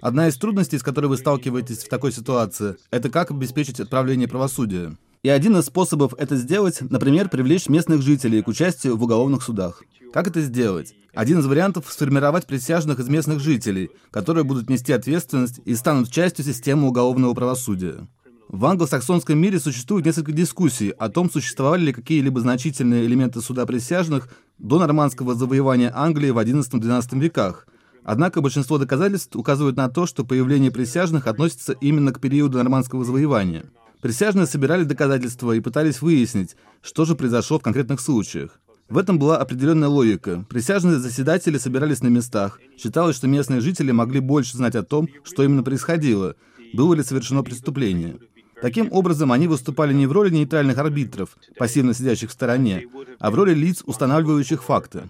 Одна 0.00 0.28
из 0.28 0.36
трудностей, 0.36 0.78
с 0.78 0.82
которой 0.82 1.06
вы 1.06 1.16
сталкиваетесь 1.18 1.84
в 1.84 1.88
такой 1.88 2.12
ситуации, 2.12 2.76
это 2.90 3.10
как 3.10 3.30
обеспечить 3.30 3.80
отправление 3.80 4.28
правосудия. 4.28 4.96
И 5.22 5.28
один 5.28 5.56
из 5.56 5.66
способов 5.66 6.14
это 6.16 6.36
сделать, 6.36 6.80
например, 6.80 7.28
привлечь 7.28 7.68
местных 7.68 8.00
жителей 8.00 8.42
к 8.42 8.48
участию 8.48 8.96
в 8.96 9.02
уголовных 9.02 9.42
судах. 9.42 9.82
Как 10.12 10.28
это 10.28 10.40
сделать? 10.40 10.94
Один 11.14 11.40
из 11.40 11.46
вариантов— 11.46 11.86
сформировать 11.90 12.46
присяжных 12.46 13.00
из 13.00 13.08
местных 13.08 13.40
жителей, 13.40 13.90
которые 14.10 14.44
будут 14.44 14.70
нести 14.70 14.92
ответственность 14.92 15.60
и 15.64 15.74
станут 15.74 16.10
частью 16.10 16.44
системы 16.44 16.88
уголовного 16.88 17.34
правосудия. 17.34 18.06
В 18.48 18.64
англосаксонском 18.64 19.36
мире 19.36 19.58
существует 19.58 20.06
несколько 20.06 20.30
дискуссий 20.30 20.90
о 20.90 21.08
том, 21.08 21.28
существовали 21.28 21.86
ли 21.86 21.92
какие-либо 21.92 22.40
значительные 22.40 23.04
элементы 23.04 23.40
суда 23.40 23.66
присяжных 23.66 24.28
до 24.58 24.78
нормандского 24.78 25.34
завоевания 25.34 25.92
Англии 25.92 26.30
в 26.30 26.38
XI-XII 26.38 27.18
веках. 27.18 27.66
Однако 28.04 28.40
большинство 28.40 28.78
доказательств 28.78 29.34
указывают 29.34 29.76
на 29.76 29.88
то, 29.88 30.06
что 30.06 30.24
появление 30.24 30.70
присяжных 30.70 31.26
относится 31.26 31.72
именно 31.72 32.12
к 32.12 32.20
периоду 32.20 32.58
нормандского 32.58 33.04
завоевания. 33.04 33.64
Присяжные 34.00 34.46
собирали 34.46 34.84
доказательства 34.84 35.50
и 35.50 35.60
пытались 35.60 36.00
выяснить, 36.00 36.56
что 36.82 37.04
же 37.04 37.16
произошло 37.16 37.58
в 37.58 37.62
конкретных 37.62 38.00
случаях. 38.00 38.60
В 38.88 38.96
этом 38.96 39.18
была 39.18 39.38
определенная 39.38 39.88
логика. 39.88 40.46
Присяжные 40.48 40.98
заседатели 40.98 41.58
собирались 41.58 42.00
на 42.00 42.08
местах. 42.08 42.60
Считалось, 42.78 43.16
что 43.16 43.26
местные 43.26 43.60
жители 43.60 43.90
могли 43.90 44.20
больше 44.20 44.56
знать 44.56 44.76
о 44.76 44.84
том, 44.84 45.08
что 45.24 45.42
именно 45.42 45.64
происходило, 45.64 46.36
было 46.72 46.94
ли 46.94 47.02
совершено 47.02 47.42
преступление. 47.42 48.18
Таким 48.60 48.88
образом, 48.90 49.32
они 49.32 49.48
выступали 49.48 49.92
не 49.92 50.06
в 50.06 50.12
роли 50.12 50.30
нейтральных 50.30 50.78
арбитров, 50.78 51.36
пассивно 51.58 51.94
сидящих 51.94 52.30
в 52.30 52.32
стороне, 52.32 52.86
а 53.18 53.30
в 53.30 53.34
роли 53.34 53.54
лиц, 53.54 53.82
устанавливающих 53.84 54.62
факты. 54.62 55.02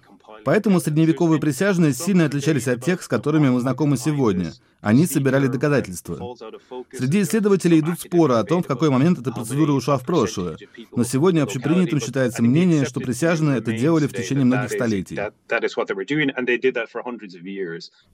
Поэтому 0.45 0.81
средневековые 0.81 1.41
присяжные 1.41 1.93
сильно 1.93 2.25
отличались 2.25 2.69
от 2.69 2.85
тех, 2.85 3.03
с 3.03 3.09
которыми 3.09 3.49
мы 3.49 3.61
знакомы 3.61 3.97
сегодня. 3.97 4.53
Они 4.81 5.07
собирали 5.07 5.49
доказательства. 5.49 6.37
Среди 6.93 7.23
исследователей 7.23 7.81
идут 7.81 8.01
споры 8.01 8.35
о 8.35 8.45
том, 8.45 8.63
в 8.63 8.67
какой 8.67 8.91
момент 8.91 9.19
эта 9.19 9.33
процедура 9.33 9.73
ушла 9.73 9.99
в 9.99 10.05
прошлое. 10.05 10.57
Но 10.95 11.05
сегодня 11.05 11.43
общепринятым 11.43 12.01
считается 12.01 12.43
мнение, 12.43 12.85
что 12.85 13.01
присяжные 13.01 13.59
это 13.59 13.73
делали 13.73 14.07
в 14.07 14.13
течение 14.13 14.45
многих 14.45 14.71
столетий. 14.71 15.19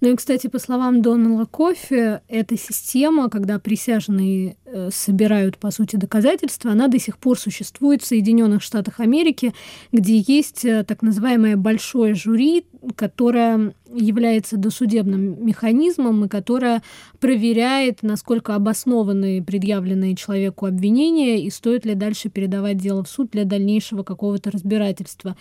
Ну 0.01 0.13
и, 0.13 0.17
кстати, 0.17 0.47
по 0.47 0.59
словам 0.59 1.03
Донала 1.03 1.45
Кофи, 1.45 2.21
эта 2.29 2.57
система, 2.57 3.29
когда 3.29 3.59
присяжные 3.59 4.57
э, 4.65 4.91
собирают, 4.93 5.59
по 5.59 5.71
сути, 5.71 5.97
доказательства, 5.97 6.73
она 6.73 6.89
до 6.89 6.99
сих 6.99 7.19
пор 7.19 7.39
существует 7.39 8.03
в 8.03 8.07
Соединенных 8.07 8.63
Штатах 8.63 9.01
Америки, 9.01 9.53
где 9.93 10.19
есть 10.19 10.65
э, 10.65 10.85
так 10.85 11.03
называемое 11.03 11.57
большое 11.57 12.15
жюри, 12.15 12.65
которое 12.97 13.75
является 13.95 14.57
досудебным 14.57 15.45
механизмом 15.45 16.25
и 16.25 16.29
которая 16.53 16.83
проверяет, 17.19 18.03
насколько 18.03 18.55
обоснованы 18.55 19.43
предъявленные 19.43 20.15
человеку 20.15 20.67
обвинения 20.67 21.43
и 21.43 21.51
стоит 21.51 21.87
ли 21.87 21.95
дальше 21.95 22.29
передавать 22.29 22.77
дело 22.77 23.03
в 23.03 23.09
суд 23.09 23.31
для 23.31 23.45
дальнейшего 23.45 24.03
какого-то 24.03 24.51
разбирательства. 24.51 25.35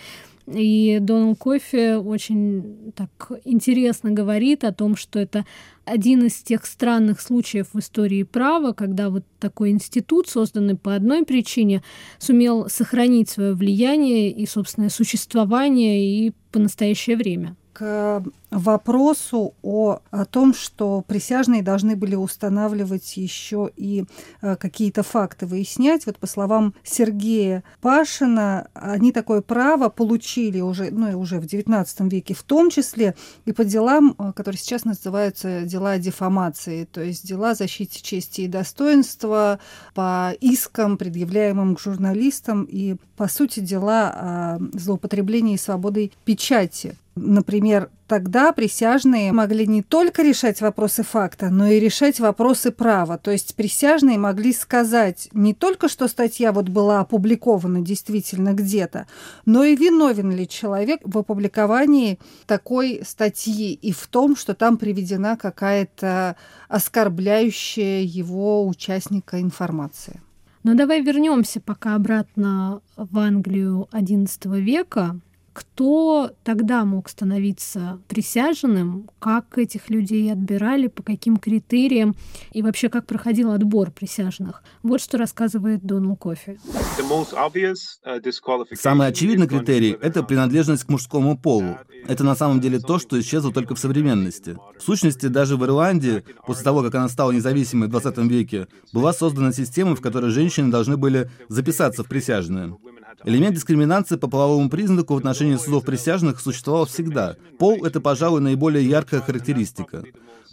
И 0.47 0.99
Доналд 1.01 1.37
Кофе 1.37 1.97
очень 1.97 2.93
так 2.95 3.31
интересно 3.43 4.11
говорит 4.11 4.63
о 4.63 4.71
том, 4.71 4.95
что 4.95 5.19
это 5.19 5.45
один 5.85 6.25
из 6.25 6.41
тех 6.41 6.65
странных 6.65 7.19
случаев 7.19 7.67
в 7.73 7.79
истории 7.79 8.23
права, 8.23 8.71
когда 8.71 9.09
вот 9.09 9.23
такой 9.39 9.71
институт, 9.71 10.29
созданный 10.29 10.75
по 10.75 10.95
одной 10.95 11.25
причине, 11.25 11.83
сумел 12.19 12.69
сохранить 12.69 13.29
свое 13.29 13.53
влияние 13.53 14.31
и 14.31 14.45
собственное 14.45 14.89
существование 14.89 16.27
и 16.27 16.33
по 16.51 16.59
настоящее 16.59 17.17
время 17.17 17.55
к 17.73 18.23
вопросу 18.51 19.53
о, 19.61 19.99
о 20.11 20.25
том, 20.25 20.53
что 20.53 21.01
присяжные 21.07 21.63
должны 21.63 21.95
были 21.95 22.15
устанавливать 22.15 23.15
еще 23.15 23.71
и 23.77 24.03
э, 24.41 24.57
какие-то 24.57 25.03
факты 25.03 25.45
выяснять. 25.45 26.05
Вот 26.05 26.17
по 26.17 26.27
словам 26.27 26.73
Сергея 26.83 27.63
Пашина, 27.79 28.67
они 28.73 29.13
такое 29.13 29.41
право 29.41 29.87
получили 29.87 30.59
уже, 30.59 30.91
ну, 30.91 31.17
уже 31.17 31.39
в 31.39 31.45
XIX 31.45 31.85
веке, 32.09 32.33
в 32.33 32.43
том 32.43 32.69
числе 32.69 33.15
и 33.45 33.53
по 33.53 33.63
делам, 33.63 34.15
э, 34.17 34.33
которые 34.35 34.59
сейчас 34.59 34.83
называются 34.83 35.61
дела 35.61 35.97
дефамации, 35.97 36.83
то 36.83 37.01
есть 37.01 37.25
дела 37.25 37.55
защиты 37.55 38.01
чести 38.01 38.41
и 38.41 38.47
достоинства 38.47 39.59
по 39.93 40.33
искам, 40.41 40.97
предъявляемым 40.97 41.75
к 41.75 41.79
журналистам, 41.79 42.67
и, 42.69 42.97
по 43.15 43.29
сути, 43.29 43.61
дела 43.61 44.09
о 44.09 44.59
злоупотреблении 44.73 45.55
свободой 45.55 46.11
печати. 46.25 46.97
Например, 47.15 47.89
тогда 48.07 48.53
присяжные 48.53 49.33
могли 49.33 49.67
не 49.67 49.81
только 49.81 50.21
решать 50.21 50.61
вопросы 50.61 51.03
факта, 51.03 51.49
но 51.49 51.67
и 51.67 51.77
решать 51.77 52.21
вопросы 52.21 52.71
права. 52.71 53.17
То 53.17 53.31
есть 53.31 53.53
присяжные 53.55 54.17
могли 54.17 54.53
сказать 54.53 55.27
не 55.33 55.53
только, 55.53 55.89
что 55.89 56.07
статья 56.07 56.53
вот 56.53 56.69
была 56.69 57.01
опубликована 57.01 57.81
действительно 57.81 58.53
где-то, 58.53 59.07
но 59.45 59.65
и 59.65 59.75
виновен 59.75 60.31
ли 60.31 60.47
человек 60.47 61.01
в 61.03 61.17
опубликовании 61.17 62.17
такой 62.47 63.01
статьи 63.05 63.73
и 63.73 63.91
в 63.91 64.07
том, 64.07 64.37
что 64.37 64.53
там 64.53 64.77
приведена 64.77 65.35
какая-то 65.35 66.37
оскорбляющая 66.69 68.01
его 68.01 68.65
участника 68.65 69.41
информация. 69.41 70.21
Но 70.63 70.75
давай 70.75 71.01
вернемся 71.01 71.59
пока 71.59 71.95
обратно 71.95 72.81
в 72.95 73.17
Англию 73.17 73.89
XI 73.91 74.61
века 74.61 75.19
кто 75.53 76.31
тогда 76.43 76.85
мог 76.85 77.09
становиться 77.09 77.99
присяжным, 78.07 79.09
как 79.19 79.57
этих 79.57 79.89
людей 79.89 80.31
отбирали, 80.31 80.87
по 80.87 81.03
каким 81.03 81.37
критериям 81.37 82.15
и 82.53 82.61
вообще 82.61 82.89
как 82.89 83.05
проходил 83.05 83.51
отбор 83.51 83.91
присяжных. 83.91 84.63
Вот 84.83 85.01
что 85.01 85.17
рассказывает 85.17 85.83
Донал 85.83 86.15
Кофи. 86.15 86.59
Uh, 86.99 88.75
Самый 88.75 89.07
очевидный 89.07 89.47
критерий— 89.47 89.97
это 90.01 90.23
принадлежность 90.23 90.85
к 90.85 90.89
мужскому 90.89 91.37
полу. 91.37 91.77
Это 92.07 92.23
на 92.23 92.35
самом 92.35 92.61
деле 92.61 92.79
то, 92.79 92.99
что 92.99 93.19
исчезло 93.19 93.51
только 93.51 93.75
в 93.75 93.79
современности. 93.79 94.57
В 94.79 94.83
сущности, 94.83 95.27
даже 95.27 95.57
в 95.57 95.65
Ирландии, 95.65 96.23
после 96.45 96.63
того, 96.63 96.81
как 96.83 96.95
она 96.95 97.09
стала 97.09 97.31
независимой 97.31 97.87
в 97.87 97.91
20 97.91 98.17
веке, 98.19 98.67
была 98.93 99.13
создана 99.13 99.51
система, 99.51 99.95
в 99.95 100.01
которой 100.01 100.31
женщины 100.31 100.71
должны 100.71 100.97
были 100.97 101.29
записаться 101.49 102.03
в 102.03 102.07
присяжные. 102.07 102.75
Элемент 103.23 103.55
дискриминации 103.55 104.15
по 104.15 104.27
половому 104.27 104.69
признаку 104.69 105.13
в 105.13 105.17
отношении 105.17 105.57
судов 105.57 105.85
присяжных 105.85 106.39
существовал 106.39 106.85
всегда. 106.85 107.35
Пол— 107.59 107.85
это, 107.85 108.01
пожалуй, 108.01 108.41
наиболее 108.41 108.87
яркая 108.87 109.21
характеристика. 109.21 110.03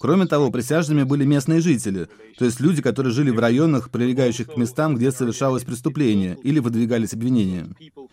Кроме 0.00 0.26
того, 0.26 0.50
присяжными 0.50 1.02
были 1.02 1.24
местные 1.24 1.60
жители, 1.60 2.08
то 2.38 2.44
есть 2.44 2.60
люди, 2.60 2.80
которые 2.82 3.12
жили 3.12 3.30
в 3.30 3.38
районах, 3.40 3.90
прилегающих 3.90 4.46
к 4.46 4.56
местам, 4.56 4.94
где 4.94 5.10
совершалось 5.10 5.64
преступление 5.64 6.38
или 6.44 6.60
выдвигались 6.60 7.14
обвинения. 7.14 7.68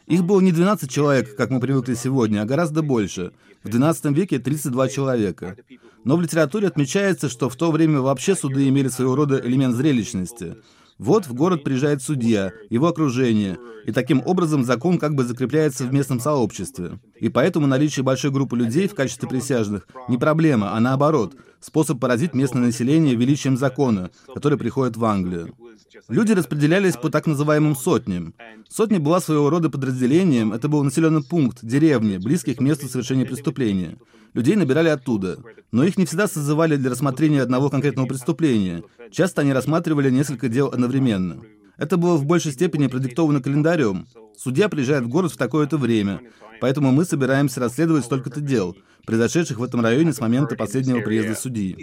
Их 0.08 0.24
было 0.24 0.42
не 0.42 0.52
12 0.52 0.90
человек, 0.90 1.36
как 1.36 1.52
мы 1.52 1.60
привыкли 1.60 1.94
сегодня, 1.94 2.42
а 2.42 2.46
гораздо 2.46 2.82
больше. 2.82 3.34
В 3.64 3.70
XII 3.70 4.14
веке 4.14 4.40
32 4.40 4.90
человека. 4.90 5.58
Но 6.04 6.18
в 6.18 6.22
литературе 6.22 6.68
отмечается, 6.68 7.30
что 7.30 7.50
в 7.50 7.56
то 7.56 7.72
время 7.72 8.02
вообще 8.02 8.36
суды 8.36 8.68
имели 8.68 8.88
своего 8.88 9.16
рода 9.16 9.40
элемент 9.44 9.76
зрелищности. 9.76 10.56
Вот 10.98 11.28
в 11.28 11.34
город 11.34 11.64
приезжает 11.64 12.02
судья, 12.02 12.54
его 12.70 12.88
окружение, 12.88 13.58
и 13.86 13.92
таким 13.92 14.22
образом 14.26 14.64
закон 14.64 14.98
как 14.98 15.14
бы 15.14 15.26
закрепляется 15.26 15.84
в 15.84 15.94
местном 15.94 16.22
сообществе. 16.22 17.00
И 17.20 17.28
поэтому 17.28 17.68
наличие 17.68 18.04
большой 18.04 18.32
группы 18.32 18.56
людей 18.56 18.88
в 18.88 18.96
качестве 18.96 19.28
присяжных 19.28 19.88
не 20.08 20.18
проблема, 20.18 20.74
а 20.74 20.80
наоборот, 20.80 21.36
способ 21.60 22.00
поразить 22.00 22.34
местное 22.34 22.62
население 22.62 23.16
величием 23.16 23.58
закона, 23.58 24.10
который 24.34 24.58
приходит 24.58 24.96
в 24.96 25.04
Англию. 25.04 25.54
Люди 26.08 26.34
распределялись 26.34 26.96
по 26.96 27.10
так 27.10 27.26
называемым 27.26 27.76
сотням. 27.76 28.34
Сотня 28.70 29.00
была 29.00 29.20
своего 29.20 29.50
рода 29.50 29.70
подразделением, 29.70 30.54
это 30.54 30.68
был 30.68 30.84
населенный 30.84 31.24
пункт, 31.24 31.60
деревни, 31.62 32.18
близкий 32.18 32.54
к 32.54 32.62
месту 32.62 32.88
совершения 32.88 33.26
преступления. 33.26 33.98
Людей 34.34 34.56
набирали 34.56 34.90
оттуда, 34.90 35.38
но 35.72 35.84
их 35.84 35.98
не 35.98 36.06
всегда 36.06 36.28
созывали 36.28 36.76
для 36.76 36.92
рассмотрения 36.92 37.42
одного 37.42 37.70
конкретного 37.70 38.08
преступления. 38.08 38.84
Часто 39.12 39.42
они 39.42 39.54
рассматривали 39.54 40.10
несколько 40.10 40.50
дел 40.50 40.68
одновременно. 40.68 41.42
Это 41.78 41.98
было 41.98 42.18
в 42.18 42.26
большей 42.26 42.52
степени 42.52 42.88
продиктовано 42.88 43.42
календарем. 43.42 44.08
Судья 44.38 44.70
приезжает 44.70 45.04
в 45.04 45.10
город 45.10 45.32
в 45.32 45.38
такое-то 45.38 45.78
время, 45.78 46.22
поэтому 46.62 46.92
мы 46.92 47.06
собираемся 47.06 47.60
расследовать 47.60 48.06
столько-то 48.06 48.42
дел 48.42 48.76
произошедших 49.06 49.60
в 49.60 49.64
этом 49.64 49.82
районе 49.82 50.12
с 50.14 50.20
момента 50.20 50.56
последнего 50.56 51.02
приезда 51.02 51.36
судьи. 51.36 51.76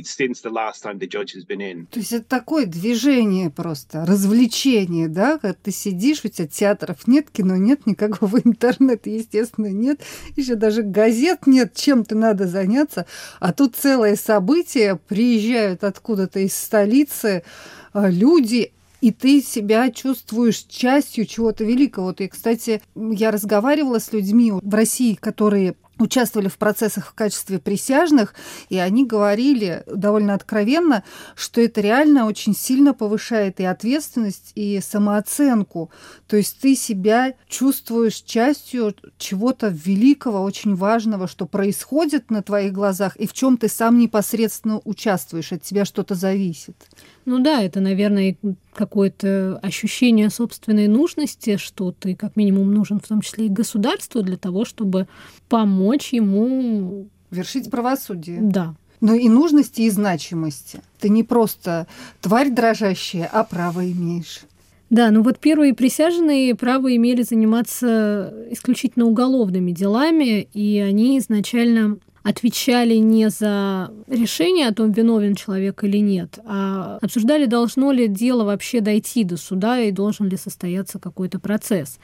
То 1.90 2.00
есть 2.00 2.12
это 2.12 2.24
такое 2.24 2.66
движение 2.66 3.48
просто, 3.50 4.04
развлечение, 4.04 5.08
да, 5.08 5.38
когда 5.38 5.56
ты 5.60 5.70
сидишь, 5.70 6.20
у 6.24 6.28
тебя 6.28 6.48
театров 6.48 7.06
нет, 7.06 7.30
кино 7.30 7.56
нет, 7.56 7.86
никакого 7.86 8.38
интернета, 8.44 9.08
естественно, 9.08 9.68
нет, 9.68 10.00
еще 10.36 10.56
даже 10.56 10.82
газет 10.82 11.46
нет, 11.46 11.74
чем-то 11.74 12.16
надо 12.16 12.46
заняться, 12.46 13.06
а 13.40 13.52
тут 13.52 13.76
целое 13.76 14.16
событие, 14.16 14.96
приезжают 14.96 15.84
откуда-то 15.84 16.40
из 16.40 16.56
столицы 16.56 17.44
а, 17.92 18.10
люди, 18.10 18.72
и 19.02 19.10
ты 19.10 19.42
себя 19.42 19.90
чувствуешь 19.90 20.58
частью 20.68 21.26
чего-то 21.26 21.64
великого. 21.64 22.06
Вот, 22.06 22.20
и, 22.20 22.28
кстати, 22.28 22.80
я 22.94 23.32
разговаривала 23.32 23.98
с 23.98 24.12
людьми 24.12 24.52
в 24.52 24.74
России, 24.74 25.14
которые 25.14 25.74
участвовали 25.98 26.48
в 26.48 26.56
процессах 26.58 27.08
в 27.08 27.14
качестве 27.14 27.58
присяжных, 27.58 28.34
и 28.68 28.78
они 28.78 29.04
говорили 29.04 29.82
довольно 29.86 30.34
откровенно, 30.34 31.04
что 31.34 31.60
это 31.60 31.80
реально 31.80 32.26
очень 32.26 32.54
сильно 32.54 32.94
повышает 32.94 33.60
и 33.60 33.64
ответственность, 33.64 34.52
и 34.54 34.80
самооценку. 34.80 35.90
То 36.26 36.36
есть 36.36 36.60
ты 36.60 36.74
себя 36.74 37.34
чувствуешь 37.48 38.22
частью 38.22 38.94
чего-то 39.18 39.68
великого, 39.68 40.42
очень 40.42 40.74
важного, 40.74 41.28
что 41.28 41.46
происходит 41.46 42.30
на 42.30 42.42
твоих 42.42 42.72
глазах, 42.72 43.16
и 43.16 43.26
в 43.26 43.32
чем 43.32 43.56
ты 43.56 43.68
сам 43.68 43.98
непосредственно 43.98 44.80
участвуешь, 44.84 45.52
от 45.52 45.62
тебя 45.62 45.84
что-то 45.84 46.14
зависит. 46.14 46.76
Ну 47.24 47.38
да, 47.40 47.62
это, 47.62 47.80
наверное, 47.80 48.36
какое-то 48.74 49.58
ощущение 49.62 50.28
собственной 50.28 50.88
нужности, 50.88 51.56
что 51.56 51.92
ты 51.92 52.16
как 52.16 52.36
минимум 52.36 52.74
нужен 52.74 53.00
в 53.00 53.06
том 53.06 53.20
числе 53.20 53.46
и 53.46 53.50
государству 53.50 54.22
для 54.22 54.36
того, 54.36 54.64
чтобы 54.64 55.06
помочь 55.48 56.12
ему... 56.12 57.06
Вершить 57.30 57.70
правосудие. 57.70 58.40
Да. 58.40 58.74
Но 59.00 59.14
и 59.14 59.28
нужности, 59.28 59.82
и 59.82 59.90
значимости. 59.90 60.80
Ты 61.00 61.08
не 61.08 61.22
просто 61.22 61.86
тварь 62.20 62.50
дрожащая, 62.50 63.28
а 63.32 63.44
право 63.44 63.84
имеешь. 63.90 64.42
Да, 64.90 65.10
ну 65.10 65.22
вот 65.22 65.38
первые 65.38 65.74
присяжные 65.74 66.54
право 66.54 66.94
имели 66.94 67.22
заниматься 67.22 68.32
исключительно 68.50 69.06
уголовными 69.06 69.72
делами, 69.72 70.46
и 70.52 70.78
они 70.80 71.18
изначально 71.18 71.96
отвечали 72.22 72.94
не 72.94 73.30
за 73.30 73.92
решение 74.06 74.68
о 74.68 74.74
том, 74.74 74.92
виновен 74.92 75.34
человек 75.34 75.82
или 75.84 75.98
нет, 75.98 76.38
а 76.44 76.98
обсуждали, 77.00 77.46
должно 77.46 77.92
ли 77.92 78.08
дело 78.08 78.44
вообще 78.44 78.80
дойти 78.80 79.24
до 79.24 79.36
суда 79.36 79.80
и 79.80 79.90
должен 79.90 80.28
ли 80.28 80.36
состояться 80.36 80.98
какой-то 80.98 81.38
процесс. 81.40 81.98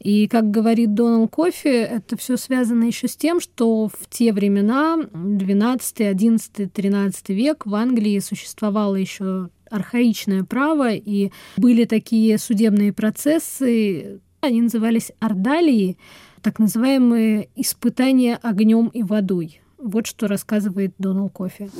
И, 0.00 0.28
как 0.28 0.50
говорит 0.50 0.94
Дональд 0.94 1.30
Кофи, 1.30 1.66
это 1.66 2.16
все 2.16 2.36
связано 2.36 2.84
еще 2.84 3.08
с 3.08 3.16
тем, 3.16 3.40
что 3.40 3.88
в 3.88 4.08
те 4.08 4.32
времена, 4.32 4.96
12, 5.12 6.00
11, 6.02 6.72
13 6.72 7.28
век, 7.30 7.66
в 7.66 7.74
Англии 7.74 8.20
существовало 8.20 8.94
еще 8.94 9.48
архаичное 9.70 10.44
право, 10.44 10.92
и 10.92 11.30
были 11.56 11.84
такие 11.84 12.38
судебные 12.38 12.92
процессы, 12.92 14.20
они 14.40 14.62
назывались 14.62 15.10
ордалии, 15.18 15.98
так 16.48 16.58
называемые 16.58 17.50
испытания 17.56 18.38
огнем 18.42 18.86
и 18.86 19.02
водой. 19.02 19.60
Вот 19.76 20.06
что 20.06 20.26
рассказывает 20.28 20.94
Доналд 20.96 21.30
Кофи. 21.30 21.70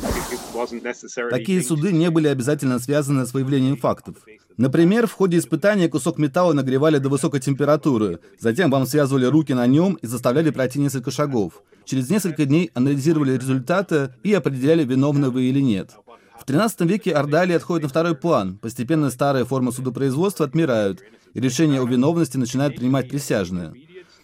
Такие 1.31 1.63
суды 1.63 1.91
не 1.91 2.11
были 2.11 2.29
обязательно 2.29 2.79
связаны 2.79 3.25
с 3.25 3.33
выявлением 3.33 3.79
фактов. 3.79 4.17
Например, 4.59 5.07
в 5.07 5.13
ходе 5.13 5.39
испытания 5.39 5.89
кусок 5.89 6.19
металла 6.19 6.53
нагревали 6.53 6.99
до 6.99 7.09
высокой 7.09 7.41
температуры, 7.41 8.21
затем 8.39 8.71
вам 8.71 8.85
связывали 8.85 9.25
руки 9.25 9.55
на 9.55 9.67
нем 9.67 9.95
и 10.03 10.07
заставляли 10.07 10.51
пройти 10.51 10.79
несколько 10.81 11.11
шагов. 11.11 11.63
Через 11.87 12.11
несколько 12.11 12.45
дней 12.45 12.71
анализировали 12.75 13.39
результаты 13.39 14.11
и 14.23 14.35
определяли, 14.35 14.85
виновны 14.85 15.31
вы 15.31 15.45
или 15.45 15.61
нет. 15.61 15.93
В 16.39 16.45
13 16.45 16.83
веке 16.83 17.13
ордалии 17.13 17.55
отходят 17.55 17.85
на 17.85 17.89
второй 17.89 18.15
план, 18.15 18.59
постепенно 18.59 19.09
старые 19.09 19.47
формы 19.47 19.73
судопроизводства 19.73 20.45
отмирают, 20.45 21.01
и 21.33 21.41
решение 21.41 21.81
о 21.81 21.87
виновности 21.87 22.37
начинают 22.37 22.77
принимать 22.77 23.09
присяжные. 23.09 23.73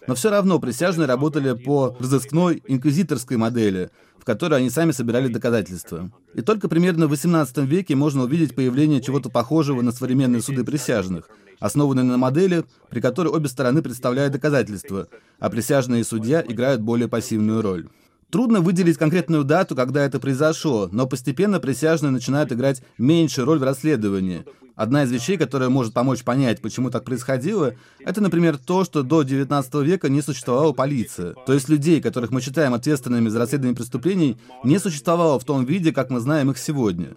Но 0.07 0.15
все 0.15 0.29
равно 0.29 0.59
присяжные 0.59 1.07
работали 1.07 1.53
по 1.53 1.95
разыскной 1.99 2.61
инквизиторской 2.67 3.37
модели, 3.37 3.89
в 4.19 4.25
которой 4.25 4.59
они 4.59 4.69
сами 4.69 4.91
собирали 4.91 5.27
доказательства. 5.27 6.11
И 6.33 6.41
только 6.41 6.67
примерно 6.67 7.07
в 7.07 7.13
XVIII 7.13 7.65
веке 7.65 7.95
можно 7.95 8.23
увидеть 8.23 8.55
появление 8.55 9.01
чего-то 9.01 9.29
похожего 9.29 9.81
на 9.81 9.91
современные 9.91 10.41
суды 10.41 10.63
присяжных, 10.63 11.29
основанные 11.59 12.03
на 12.03 12.17
модели, 12.17 12.65
при 12.89 13.01
которой 13.01 13.29
обе 13.29 13.47
стороны 13.47 13.81
представляют 13.81 14.33
доказательства, 14.33 15.07
а 15.39 15.49
присяжные 15.49 16.01
и 16.01 16.05
судья 16.05 16.43
играют 16.47 16.81
более 16.81 17.07
пассивную 17.07 17.61
роль. 17.61 17.87
Трудно 18.35 18.59
выделить 18.59 18.97
конкретную 18.97 19.45
дату, 19.45 19.77
когда 19.77 20.03
это 20.03 20.19
произошло, 20.19 20.89
но 20.91 21.07
постепенно 21.07 21.61
присяжные 21.61 22.11
начинают 22.11 22.51
играть 22.51 22.83
меньшую 22.97 23.45
роль 23.45 23.59
в 23.59 23.63
расследовании, 23.63 24.43
Одна 24.75 25.03
из 25.03 25.11
вещей, 25.13 25.37
которая 25.37 25.69
может 25.69 25.93
помочь 25.93 26.25
понять, 26.25 26.61
почему 26.61 26.89
так 26.89 27.05
происходило, 27.05 27.75
это, 28.01 28.19
например, 28.19 28.57
то, 28.57 28.83
что 28.83 29.03
до 29.03 29.23
19 29.23 29.75
века 29.75 30.09
не 30.09 30.21
существовала 30.21 30.73
полиция. 30.73 31.33
То 31.45 31.53
есть 31.53 31.69
людей, 31.69 32.01
которых 32.01 32.31
мы 32.31 32.41
считаем 32.41 32.73
ответственными 32.73 33.29
за 33.29 33.39
расследование 33.39 33.77
преступлений, 33.77 34.37
не 34.65 34.79
существовало 34.79 35.39
в 35.39 35.45
том 35.45 35.63
виде, 35.63 35.93
как 35.93 36.09
мы 36.09 36.19
знаем 36.19 36.51
их 36.51 36.57
сегодня 36.57 37.15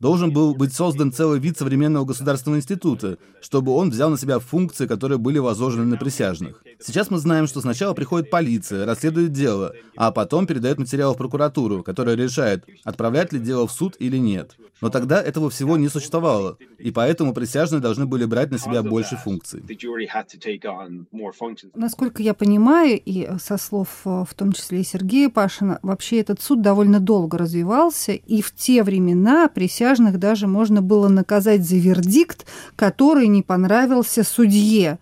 должен 0.00 0.32
был 0.32 0.54
быть 0.54 0.72
создан 0.72 1.12
целый 1.12 1.40
вид 1.40 1.58
современного 1.58 2.04
государственного 2.04 2.58
института, 2.58 3.18
чтобы 3.40 3.72
он 3.72 3.90
взял 3.90 4.10
на 4.10 4.18
себя 4.18 4.38
функции, 4.38 4.86
которые 4.86 5.18
были 5.18 5.38
возложены 5.38 5.84
на 5.84 5.96
присяжных. 5.96 6.62
Сейчас 6.80 7.10
мы 7.10 7.18
знаем, 7.18 7.46
что 7.46 7.60
сначала 7.60 7.94
приходит 7.94 8.30
полиция, 8.30 8.86
расследует 8.86 9.32
дело, 9.32 9.72
а 9.96 10.12
потом 10.12 10.46
передает 10.46 10.78
материал 10.78 11.14
в 11.14 11.18
прокуратуру, 11.18 11.82
которая 11.82 12.16
решает, 12.16 12.64
отправлять 12.84 13.32
ли 13.32 13.40
дело 13.40 13.66
в 13.66 13.72
суд 13.72 13.96
или 13.98 14.16
нет. 14.16 14.56
Но 14.80 14.90
тогда 14.90 15.20
этого 15.20 15.50
всего 15.50 15.76
не 15.76 15.88
существовало, 15.88 16.56
и 16.78 16.92
поэтому 16.92 17.34
присяжные 17.34 17.80
должны 17.80 18.06
были 18.06 18.24
брать 18.24 18.50
на 18.52 18.58
себя 18.58 18.82
больше 18.82 19.16
функций. 19.16 19.62
Насколько 21.74 22.22
я 22.22 22.34
понимаю, 22.34 23.00
и 23.04 23.28
со 23.42 23.56
слов 23.58 23.88
э, 24.04 24.24
в 24.28 24.34
том 24.34 24.52
числе 24.52 24.80
и 24.80 24.84
Сергея 24.84 25.30
Пашина, 25.30 25.80
вообще 25.82 26.20
этот 26.20 26.40
суд 26.40 26.62
довольно 26.62 27.00
долго 27.00 27.38
развивался, 27.38 28.12
и 28.12 28.40
в 28.40 28.54
те 28.54 28.84
времена 28.84 29.48
присяжных 29.88 30.18
даже 30.18 30.46
можно 30.46 30.82
было 30.82 31.08
наказать 31.08 31.66
за 31.66 31.76
вердикт, 31.76 32.44
который 32.76 33.26
не 33.26 33.42
понравился 33.42 34.22
судье. 34.22 34.98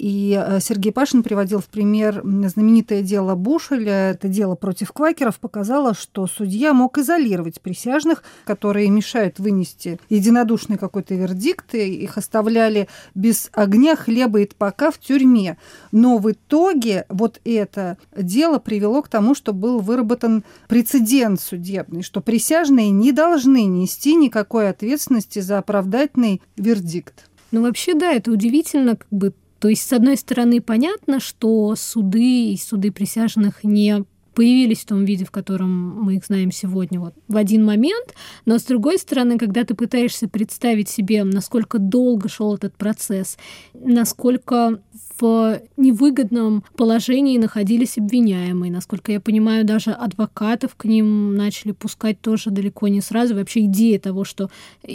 И 0.00 0.34
э, 0.42 0.60
Сергей 0.62 0.92
Пашин 0.92 1.22
приводил 1.22 1.58
в 1.58 1.66
пример 1.66 2.22
знаменитое 2.24 3.02
дело 3.02 3.34
Бушеля. 3.34 4.12
Это 4.12 4.28
дело 4.28 4.54
против 4.54 4.92
квакеров 4.92 5.38
показало, 5.38 5.92
что 5.92 6.26
судья 6.26 6.72
мог 6.72 6.96
изолировать 6.96 7.60
присяжных, 7.60 8.24
которые 8.46 8.88
мешают 8.88 9.38
вынести 9.38 10.00
единодушный 10.08 10.78
какой-то 10.78 11.14
вердикт. 11.14 11.74
И 11.74 12.02
их 12.02 12.16
оставляли 12.16 12.88
без 13.14 13.50
огня, 13.52 13.94
хлеба 13.94 14.40
и 14.40 14.46
тпака 14.46 14.90
в 14.90 14.98
тюрьме. 14.98 15.58
Но 15.92 16.16
в 16.16 16.32
итоге 16.32 17.04
вот 17.10 17.38
это 17.44 17.98
дело 18.16 18.58
привело 18.58 19.02
к 19.02 19.08
тому, 19.10 19.34
что 19.34 19.52
был 19.52 19.80
выработан 19.80 20.44
прецедент 20.66 21.42
судебный, 21.42 22.02
что 22.02 22.22
присяжные 22.22 22.90
не 22.90 23.12
должны 23.12 23.66
нести 23.66 24.14
никакой 24.14 24.70
ответственности 24.70 25.40
за 25.40 25.58
оправдательный 25.58 26.40
вердикт. 26.56 27.26
Ну, 27.52 27.62
вообще, 27.62 27.94
да, 27.94 28.12
это 28.12 28.30
удивительно, 28.30 28.96
как 28.96 29.08
бы 29.10 29.34
То 29.60 29.68
есть, 29.68 29.86
с 29.86 29.92
одной 29.92 30.16
стороны, 30.16 30.60
понятно, 30.60 31.20
что 31.20 31.76
суды 31.76 32.52
и 32.52 32.56
суды 32.56 32.90
присяжных 32.90 33.62
не 33.62 34.04
появились 34.34 34.80
в 34.80 34.86
том 34.86 35.04
виде, 35.04 35.24
в 35.24 35.30
котором 35.30 36.02
мы 36.02 36.16
их 36.16 36.24
знаем 36.24 36.50
сегодня, 36.50 36.98
вот 36.98 37.14
в 37.28 37.36
один 37.36 37.64
момент, 37.64 38.14
но 38.46 38.58
с 38.58 38.62
другой 38.62 38.98
стороны, 38.98 39.38
когда 39.38 39.64
ты 39.64 39.74
пытаешься 39.74 40.28
представить 40.28 40.88
себе, 40.88 41.24
насколько 41.24 41.78
долго 41.78 42.28
шел 42.28 42.54
этот 42.54 42.74
процесс, 42.74 43.36
насколько 43.74 44.80
в 45.20 45.60
невыгодном 45.76 46.64
положении 46.76 47.38
находились 47.38 47.98
обвиняемые. 47.98 48.72
Насколько 48.72 49.12
я 49.12 49.20
понимаю, 49.20 49.64
даже 49.64 49.90
адвокатов 49.90 50.74
к 50.76 50.84
ним 50.84 51.34
начали 51.34 51.72
пускать 51.72 52.20
тоже 52.20 52.50
далеко 52.50 52.88
не 52.88 53.00
сразу. 53.00 53.34
Вообще 53.34 53.66
идея 53.66 53.98
того, 53.98 54.24
что 54.24 54.50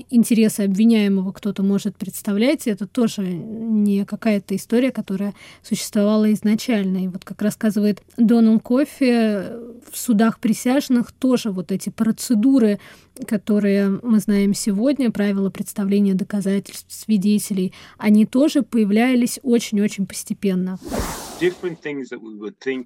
интересы 0.10 0.62
обвиняемого 0.62 1.32
кто-то 1.32 1.64
может 1.64 1.96
представлять, 1.96 2.68
это 2.68 2.88
тоже 2.88 3.22
не 3.24 4.06
какая-то 4.06 4.56
история, 4.56 4.92
которая 4.92 5.34
существовала 5.62 6.32
изначально. 6.34 7.06
И 7.06 7.08
вот 7.08 7.24
как 7.24 7.42
рассказывает 7.42 8.02
Донал 8.18 8.60
Кофе, 8.60 9.54
в 9.92 9.98
судах 9.98 10.40
присяжных 10.40 11.12
тоже 11.12 11.52
вот 11.52 11.72
эти 11.72 11.90
процедуры 11.90 12.80
которые 13.28 14.00
мы 14.04 14.20
знаем 14.20 14.54
сегодня, 14.54 15.12
правила 15.12 15.50
представления 15.50 16.14
доказательств 16.14 16.92
свидетелей, 16.92 17.74
они 17.98 18.26
тоже 18.26 18.62
появлялись 18.62 19.40
очень-очень 19.44 20.06
постепенно. 20.06 20.78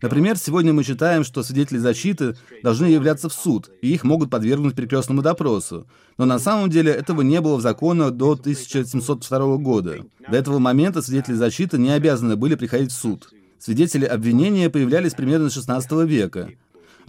Например, 0.02 0.38
сегодня 0.38 0.74
мы 0.74 0.84
считаем, 0.84 1.24
что 1.24 1.44
свидетели 1.44 1.78
защиты 1.78 2.36
должны 2.64 2.86
являться 2.86 3.30
в 3.30 3.34
суд, 3.34 3.70
и 3.82 3.94
их 3.94 4.04
могут 4.04 4.30
подвергнуть 4.30 4.76
перекрестному 4.76 5.22
допросу. 5.22 5.88
Но 6.18 6.26
на 6.26 6.40
самом 6.40 6.70
деле 6.70 6.92
этого 6.92 7.22
не 7.22 7.42
было 7.42 7.58
в 7.58 7.62
законах 7.62 8.12
до 8.12 8.34
1702 8.34 9.58
года. 9.58 10.06
До 10.30 10.38
этого 10.38 10.60
момента 10.60 11.02
свидетели 11.02 11.36
защиты 11.36 11.78
не 11.78 11.92
обязаны 11.92 12.36
были 12.36 12.56
приходить 12.56 12.92
в 12.92 12.96
суд. 12.96 13.30
Свидетели 13.60 14.06
обвинения 14.06 14.70
появлялись 14.70 15.14
примерно 15.14 15.50
с 15.50 15.58
XVI 15.58 16.08
века. 16.08 16.50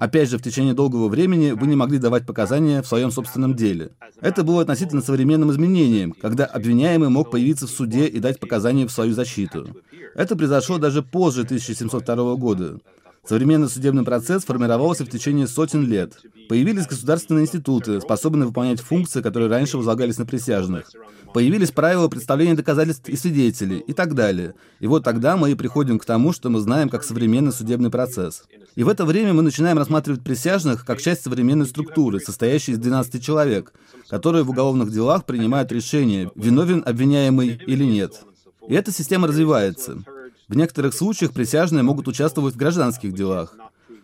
Опять 0.01 0.31
же, 0.31 0.39
в 0.39 0.43
течение 0.43 0.73
долгого 0.73 1.09
времени 1.09 1.51
вы 1.51 1.67
не 1.67 1.77
могли 1.77 1.99
давать 1.99 2.25
показания 2.25 2.81
в 2.81 2.87
своем 2.87 3.11
собственном 3.11 3.55
деле. 3.55 3.91
Это 4.23 4.43
было 4.43 4.63
относительно 4.63 5.03
современным 5.03 5.51
изменением, 5.51 6.13
когда 6.13 6.47
обвиняемый 6.47 7.11
мог 7.11 7.31
появиться 7.31 7.67
в 7.67 7.71
суде 7.71 8.07
и 8.07 8.19
дать 8.19 8.41
показания 8.41 8.87
в 8.87 8.91
свою 8.91 9.13
защиту. 9.13 9.77
Это 10.15 10.37
произошло 10.37 10.79
даже 10.79 11.03
позже 11.03 11.43
1702 11.43 12.35
года. 12.37 12.79
Современный 13.27 13.69
судебный 13.69 14.03
процесс 14.03 14.45
формировался 14.45 15.05
в 15.05 15.11
течение 15.11 15.47
сотен 15.47 15.87
лет. 15.87 16.19
Появились 16.49 16.87
государственные 16.87 17.45
институты, 17.45 18.01
способные 18.01 18.47
выполнять 18.47 18.81
функции, 18.81 19.21
которые 19.21 19.51
раньше 19.51 19.77
возлагались 19.77 20.19
на 20.19 20.27
присяжных. 20.27 20.91
Появились 21.33 21.71
правила 21.71 22.09
представления 22.09 22.55
доказательств 22.55 23.09
и 23.09 23.17
свидетелей 23.17 23.79
и 23.79 23.93
так 23.93 24.15
далее. 24.15 24.55
И 24.81 24.87
вот 24.87 25.05
тогда 25.05 25.37
мы 25.37 25.53
и 25.53 25.55
приходим 25.55 25.99
к 25.99 26.05
тому, 26.05 26.33
что 26.33 26.49
мы 26.49 26.61
знаем 26.61 26.89
как 26.89 27.05
современный 27.05 27.53
судебный 27.53 27.91
процесс. 27.91 28.45
И 28.75 28.83
в 28.83 28.89
это 28.89 29.05
время 29.05 29.33
мы 29.33 29.43
начинаем 29.43 29.79
рассматривать 29.79 30.25
присяжных 30.25 30.85
как 30.85 31.01
часть 31.01 31.23
современной 31.23 31.67
структуры, 31.67 32.21
состоящей 32.21 32.73
из 32.73 32.79
12 32.79 33.23
человек, 33.23 33.73
которые 34.09 34.43
в 34.43 34.51
уголовных 34.51 34.91
делах 34.91 35.25
принимают 35.27 35.71
решение, 35.71 36.33
виновен 36.35 36.83
обвиняемый 36.85 37.61
или 37.67 37.85
нет. 37.85 38.23
И 38.69 38.75
эта 38.75 38.93
система 38.93 39.29
развивается. 39.29 40.03
В 40.51 40.57
некоторых 40.57 40.95
случаях 40.95 41.33
присяжные 41.33 41.85
могут 41.85 42.09
участвовать 42.09 42.55
в 42.55 42.57
гражданских 42.57 43.15
делах. 43.15 43.55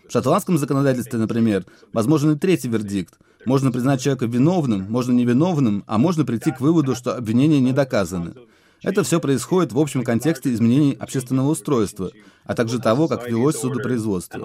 В 0.09 0.13
шотландском 0.13 0.59
законодательстве, 0.59 1.19
например, 1.19 1.65
возможен 1.93 2.31
и 2.31 2.39
третий 2.39 2.69
вердикт. 2.69 3.15
Можно 3.45 3.73
признать 3.73 4.01
человека 4.01 4.27
виновным, 4.27 4.87
можно 4.89 5.11
невиновным, 5.11 5.83
а 5.89 5.99
можно 5.99 6.25
прийти 6.25 6.53
к 6.53 6.61
выводу, 6.61 6.95
что 6.95 7.17
обвинения 7.17 7.59
не 7.59 7.73
доказаны. 7.73 8.35
Это 8.85 9.03
все 9.03 9.19
происходит 9.19 9.73
в 9.73 9.79
общем 9.81 10.05
контексте 10.05 10.55
изменений 10.55 10.97
общественного 10.97 11.49
устройства, 11.49 12.13
а 12.45 12.55
также 12.55 12.79
того, 12.79 13.09
как 13.09 13.29
велось 13.29 13.57
судопроизводство. 13.57 14.39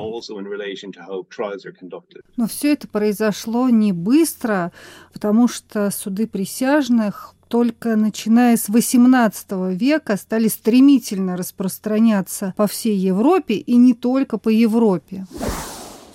Но 2.36 2.48
все 2.48 2.74
это 2.74 2.88
произошло 2.88 3.70
не 3.70 3.92
быстро, 3.92 4.72
потому 5.14 5.48
что 5.48 5.92
суды 5.92 6.26
присяжных 6.26 7.36
только 7.52 7.98
начиная 7.98 8.56
с 8.56 8.70
XVIII 8.70 9.76
века 9.76 10.16
стали 10.16 10.48
стремительно 10.48 11.36
распространяться 11.36 12.54
по 12.56 12.66
всей 12.66 12.98
Европе 12.98 13.56
и 13.56 13.76
не 13.76 13.94
только 13.94 14.38
по 14.38 14.48
Европе. 14.48 15.26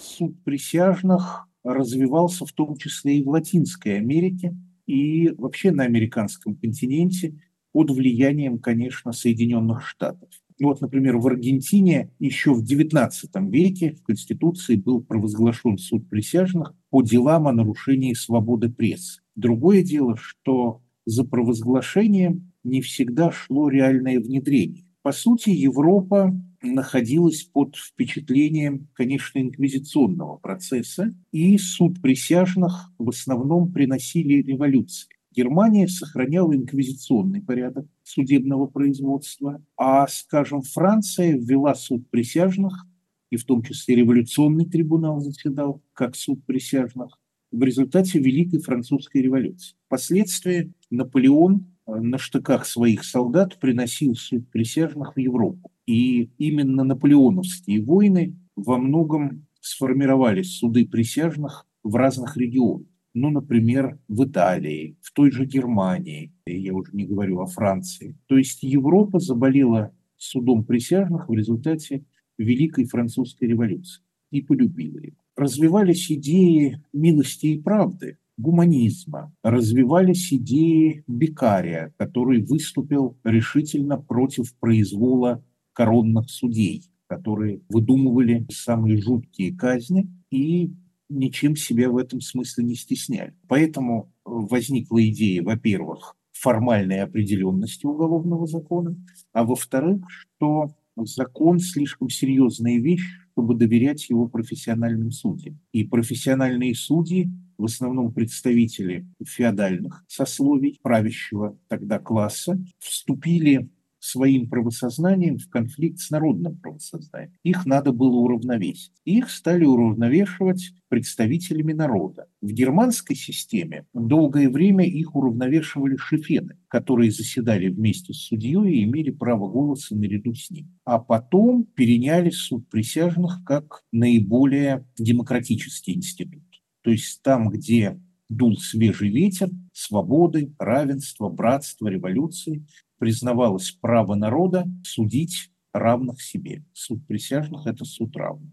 Суд 0.00 0.42
присяжных 0.44 1.46
развивался 1.62 2.46
в 2.46 2.52
том 2.52 2.76
числе 2.78 3.18
и 3.18 3.22
в 3.22 3.28
Латинской 3.28 3.98
Америке, 3.98 4.56
и 4.86 5.28
вообще 5.36 5.72
на 5.72 5.84
американском 5.84 6.56
континенте 6.56 7.38
под 7.72 7.90
влиянием, 7.90 8.58
конечно, 8.58 9.12
Соединенных 9.12 9.86
Штатов. 9.86 10.30
Вот, 10.58 10.80
например, 10.80 11.18
в 11.18 11.26
Аргентине 11.26 12.10
еще 12.18 12.54
в 12.54 12.62
XIX 12.62 13.10
веке 13.50 13.92
в 13.92 14.02
Конституции 14.02 14.76
был 14.76 15.02
провозглашен 15.02 15.76
суд 15.76 16.08
присяжных 16.08 16.72
по 16.88 17.02
делам 17.02 17.46
о 17.46 17.52
нарушении 17.52 18.14
свободы 18.14 18.70
прессы. 18.70 19.20
Другое 19.34 19.82
дело, 19.82 20.16
что 20.16 20.80
за 21.06 21.24
провозглашением 21.24 22.52
не 22.64 22.82
всегда 22.82 23.30
шло 23.30 23.68
реальное 23.70 24.20
внедрение. 24.20 24.84
По 25.02 25.12
сути, 25.12 25.50
Европа 25.50 26.34
находилась 26.62 27.44
под 27.44 27.76
впечатлением, 27.76 28.88
конечно, 28.92 29.38
инквизиционного 29.38 30.36
процесса, 30.36 31.14
и 31.30 31.56
суд 31.58 32.02
присяжных 32.02 32.90
в 32.98 33.08
основном 33.08 33.72
приносили 33.72 34.42
революции. 34.42 35.08
Германия 35.30 35.86
сохраняла 35.86 36.56
инквизиционный 36.56 37.42
порядок 37.42 37.86
судебного 38.02 38.66
производства, 38.66 39.62
а, 39.76 40.06
скажем, 40.08 40.62
Франция 40.62 41.36
ввела 41.36 41.74
суд 41.74 42.08
присяжных, 42.10 42.86
и 43.30 43.36
в 43.36 43.44
том 43.44 43.62
числе 43.62 43.96
революционный 43.96 44.64
трибунал 44.64 45.20
заседал 45.20 45.82
как 45.92 46.16
суд 46.16 46.44
присяжных, 46.46 47.18
в 47.56 47.62
результате 47.62 48.18
Великой 48.18 48.60
Французской 48.60 49.22
революции. 49.22 49.76
Впоследствии 49.86 50.72
Наполеон 50.90 51.66
э, 51.86 51.94
на 51.94 52.18
штыках 52.18 52.66
своих 52.66 53.02
солдат 53.02 53.58
приносил 53.58 54.14
суд 54.14 54.48
присяжных 54.50 55.16
в 55.16 55.18
Европу. 55.18 55.70
И 55.86 56.30
именно 56.36 56.84
наполеоновские 56.84 57.82
войны 57.82 58.36
во 58.56 58.76
многом 58.76 59.46
сформировали 59.60 60.42
суды 60.42 60.86
присяжных 60.86 61.66
в 61.82 61.94
разных 61.94 62.36
регионах. 62.36 62.86
Ну, 63.14 63.30
например, 63.30 63.98
в 64.06 64.24
Италии, 64.24 64.98
в 65.00 65.12
той 65.12 65.30
же 65.30 65.46
Германии, 65.46 66.34
я 66.44 66.74
уже 66.74 66.92
не 66.92 67.06
говорю 67.06 67.40
о 67.40 67.46
Франции. 67.46 68.18
То 68.26 68.36
есть 68.36 68.62
Европа 68.62 69.18
заболела 69.18 69.92
судом 70.18 70.64
присяжных 70.64 71.28
в 71.30 71.32
результате 71.32 72.04
Великой 72.36 72.84
Французской 72.84 73.44
революции 73.48 74.02
и 74.30 74.42
полюбила 74.42 74.98
его 74.98 75.16
развивались 75.36 76.10
идеи 76.10 76.82
милости 76.92 77.46
и 77.46 77.60
правды, 77.60 78.18
гуманизма, 78.36 79.32
развивались 79.42 80.32
идеи 80.32 81.04
Бекария, 81.06 81.94
который 81.96 82.42
выступил 82.44 83.16
решительно 83.24 83.96
против 83.98 84.54
произвола 84.56 85.42
коронных 85.72 86.30
судей, 86.30 86.84
которые 87.06 87.60
выдумывали 87.68 88.46
самые 88.50 89.00
жуткие 89.00 89.56
казни 89.56 90.08
и 90.30 90.72
ничем 91.08 91.56
себя 91.56 91.90
в 91.90 91.96
этом 91.96 92.20
смысле 92.20 92.64
не 92.64 92.74
стесняли. 92.74 93.34
Поэтому 93.48 94.12
возникла 94.24 95.06
идея, 95.08 95.42
во-первых, 95.42 96.16
формальной 96.32 97.00
определенности 97.00 97.86
уголовного 97.86 98.46
закона, 98.46 98.96
а 99.32 99.44
во-вторых, 99.44 100.04
что 100.10 100.70
закон 100.96 101.58
слишком 101.60 102.08
серьезная 102.10 102.78
вещь, 102.78 103.06
чтобы 103.36 103.54
доверять 103.54 104.08
его 104.08 104.28
профессиональным 104.28 105.10
судьям. 105.10 105.60
И 105.70 105.84
профессиональные 105.84 106.74
судьи, 106.74 107.28
в 107.58 107.66
основном 107.66 108.10
представители 108.14 109.06
феодальных 109.22 110.06
сословий 110.08 110.80
правящего 110.82 111.54
тогда 111.68 111.98
класса, 111.98 112.58
вступили 112.78 113.68
своим 114.06 114.48
правосознанием 114.48 115.38
в 115.38 115.48
конфликт 115.48 115.98
с 115.98 116.10
народным 116.10 116.56
правосознанием. 116.56 117.32
Их 117.42 117.66
надо 117.66 117.92
было 117.92 118.16
уравновесить. 118.16 118.92
Их 119.04 119.30
стали 119.30 119.64
уравновешивать 119.64 120.72
представителями 120.88 121.72
народа. 121.72 122.28
В 122.40 122.52
германской 122.52 123.16
системе 123.16 123.86
долгое 123.92 124.48
время 124.48 124.84
их 124.84 125.16
уравновешивали 125.16 125.96
шефены, 125.96 126.56
которые 126.68 127.10
заседали 127.10 127.68
вместе 127.68 128.12
с 128.12 128.26
судьей 128.26 128.72
и 128.72 128.84
имели 128.84 129.10
право 129.10 129.50
голоса 129.50 129.96
наряду 129.96 130.34
с 130.34 130.50
ним. 130.50 130.78
А 130.84 130.98
потом 130.98 131.64
переняли 131.64 132.30
суд 132.30 132.68
присяжных 132.68 133.42
как 133.44 133.82
наиболее 133.92 134.86
демократический 134.98 135.94
институт. 135.94 136.42
То 136.82 136.90
есть 136.90 137.22
там, 137.22 137.48
где 137.50 137.98
дул 138.28 138.56
свежий 138.56 139.10
ветер 139.10 139.50
свободы, 139.72 140.54
равенства, 140.58 141.28
братства, 141.28 141.88
революции, 141.88 142.66
признавалось 142.98 143.70
право 143.80 144.14
народа 144.14 144.66
судить 144.84 145.50
равных 145.72 146.22
себе. 146.22 146.64
Суд 146.72 147.06
присяжных– 147.06 147.62
это 147.66 147.84
суд 147.84 148.16
равных. 148.16 148.52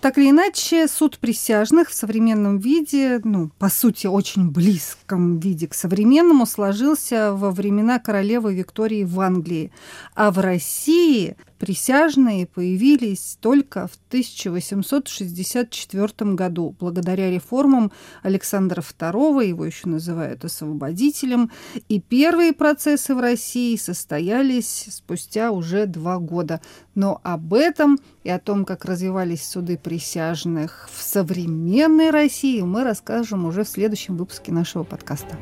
Так 0.00 0.18
или 0.18 0.30
иначе, 0.30 0.86
суд 0.88 1.18
присяжных 1.18 1.88
в 1.88 1.94
современном 1.94 2.58
виде, 2.58 3.20
ну, 3.24 3.50
по 3.58 3.68
сути, 3.68 4.06
очень 4.06 4.50
близком 4.50 5.40
виде 5.40 5.66
к 5.66 5.74
современному, 5.74 6.46
сложился 6.46 7.32
во 7.32 7.50
времена 7.50 7.98
королевы 7.98 8.54
Виктории 8.54 9.04
в 9.04 9.18
Англии. 9.20 9.72
А 10.14 10.30
в 10.30 10.38
России 10.38 11.36
присяжные 11.58 12.46
появились 12.46 13.38
только 13.40 13.86
в 13.86 13.96
1864 14.08 16.34
году, 16.34 16.76
благодаря 16.78 17.30
реформам 17.30 17.90
Александра 18.22 18.82
II, 18.82 19.46
его 19.46 19.64
еще 19.64 19.88
называют 19.88 20.44
освободителем, 20.44 21.50
и 21.88 22.00
первые 22.00 22.52
процессы 22.52 23.14
в 23.14 23.20
России 23.20 23.76
состоялись 23.76 24.88
спустя 24.90 25.52
уже 25.52 25.86
два 25.86 26.18
года. 26.18 26.60
Но 26.94 27.20
об 27.22 27.54
этом 27.54 27.98
и 28.24 28.30
о 28.30 28.38
том, 28.38 28.64
как 28.64 28.84
развивались 28.84 29.46
суды 29.46 29.78
присяжных 29.78 30.88
в 30.92 31.02
современной 31.02 32.10
России, 32.10 32.60
мы 32.62 32.84
расскажем 32.84 33.44
уже 33.44 33.64
в 33.64 33.68
следующем 33.68 34.16
выпуске 34.16 34.52
нашего 34.52 34.84
подкаста. 34.84 35.36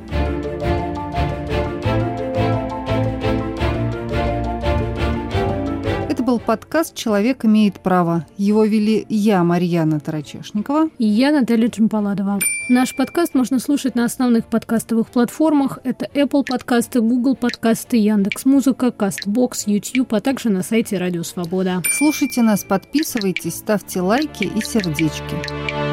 Был 6.34 6.40
подкаст 6.40 6.96
«Человек 6.96 7.44
имеет 7.44 7.78
право». 7.78 8.26
Его 8.36 8.64
вели 8.64 9.06
я, 9.08 9.44
Марьяна 9.44 10.00
Тарачешникова. 10.00 10.90
И 10.98 11.06
я, 11.06 11.30
Наталья 11.30 11.68
Чемпаладова. 11.68 12.40
Наш 12.68 12.96
подкаст 12.96 13.34
можно 13.34 13.60
слушать 13.60 13.94
на 13.94 14.04
основных 14.04 14.46
подкастовых 14.46 15.10
платформах. 15.10 15.78
Это 15.84 16.06
Apple 16.12 16.44
подкасты, 16.44 17.00
Google 17.00 17.36
подкасты, 17.36 17.98
Яндекс 17.98 18.46
Музыка, 18.46 18.86
Castbox, 18.86 19.66
YouTube, 19.66 20.12
а 20.12 20.20
также 20.20 20.48
на 20.48 20.64
сайте 20.64 20.98
Радио 20.98 21.22
Свобода. 21.22 21.82
Слушайте 21.92 22.42
нас, 22.42 22.64
подписывайтесь, 22.64 23.54
ставьте 23.54 24.00
лайки 24.00 24.42
и 24.42 24.60
сердечки. 24.60 25.83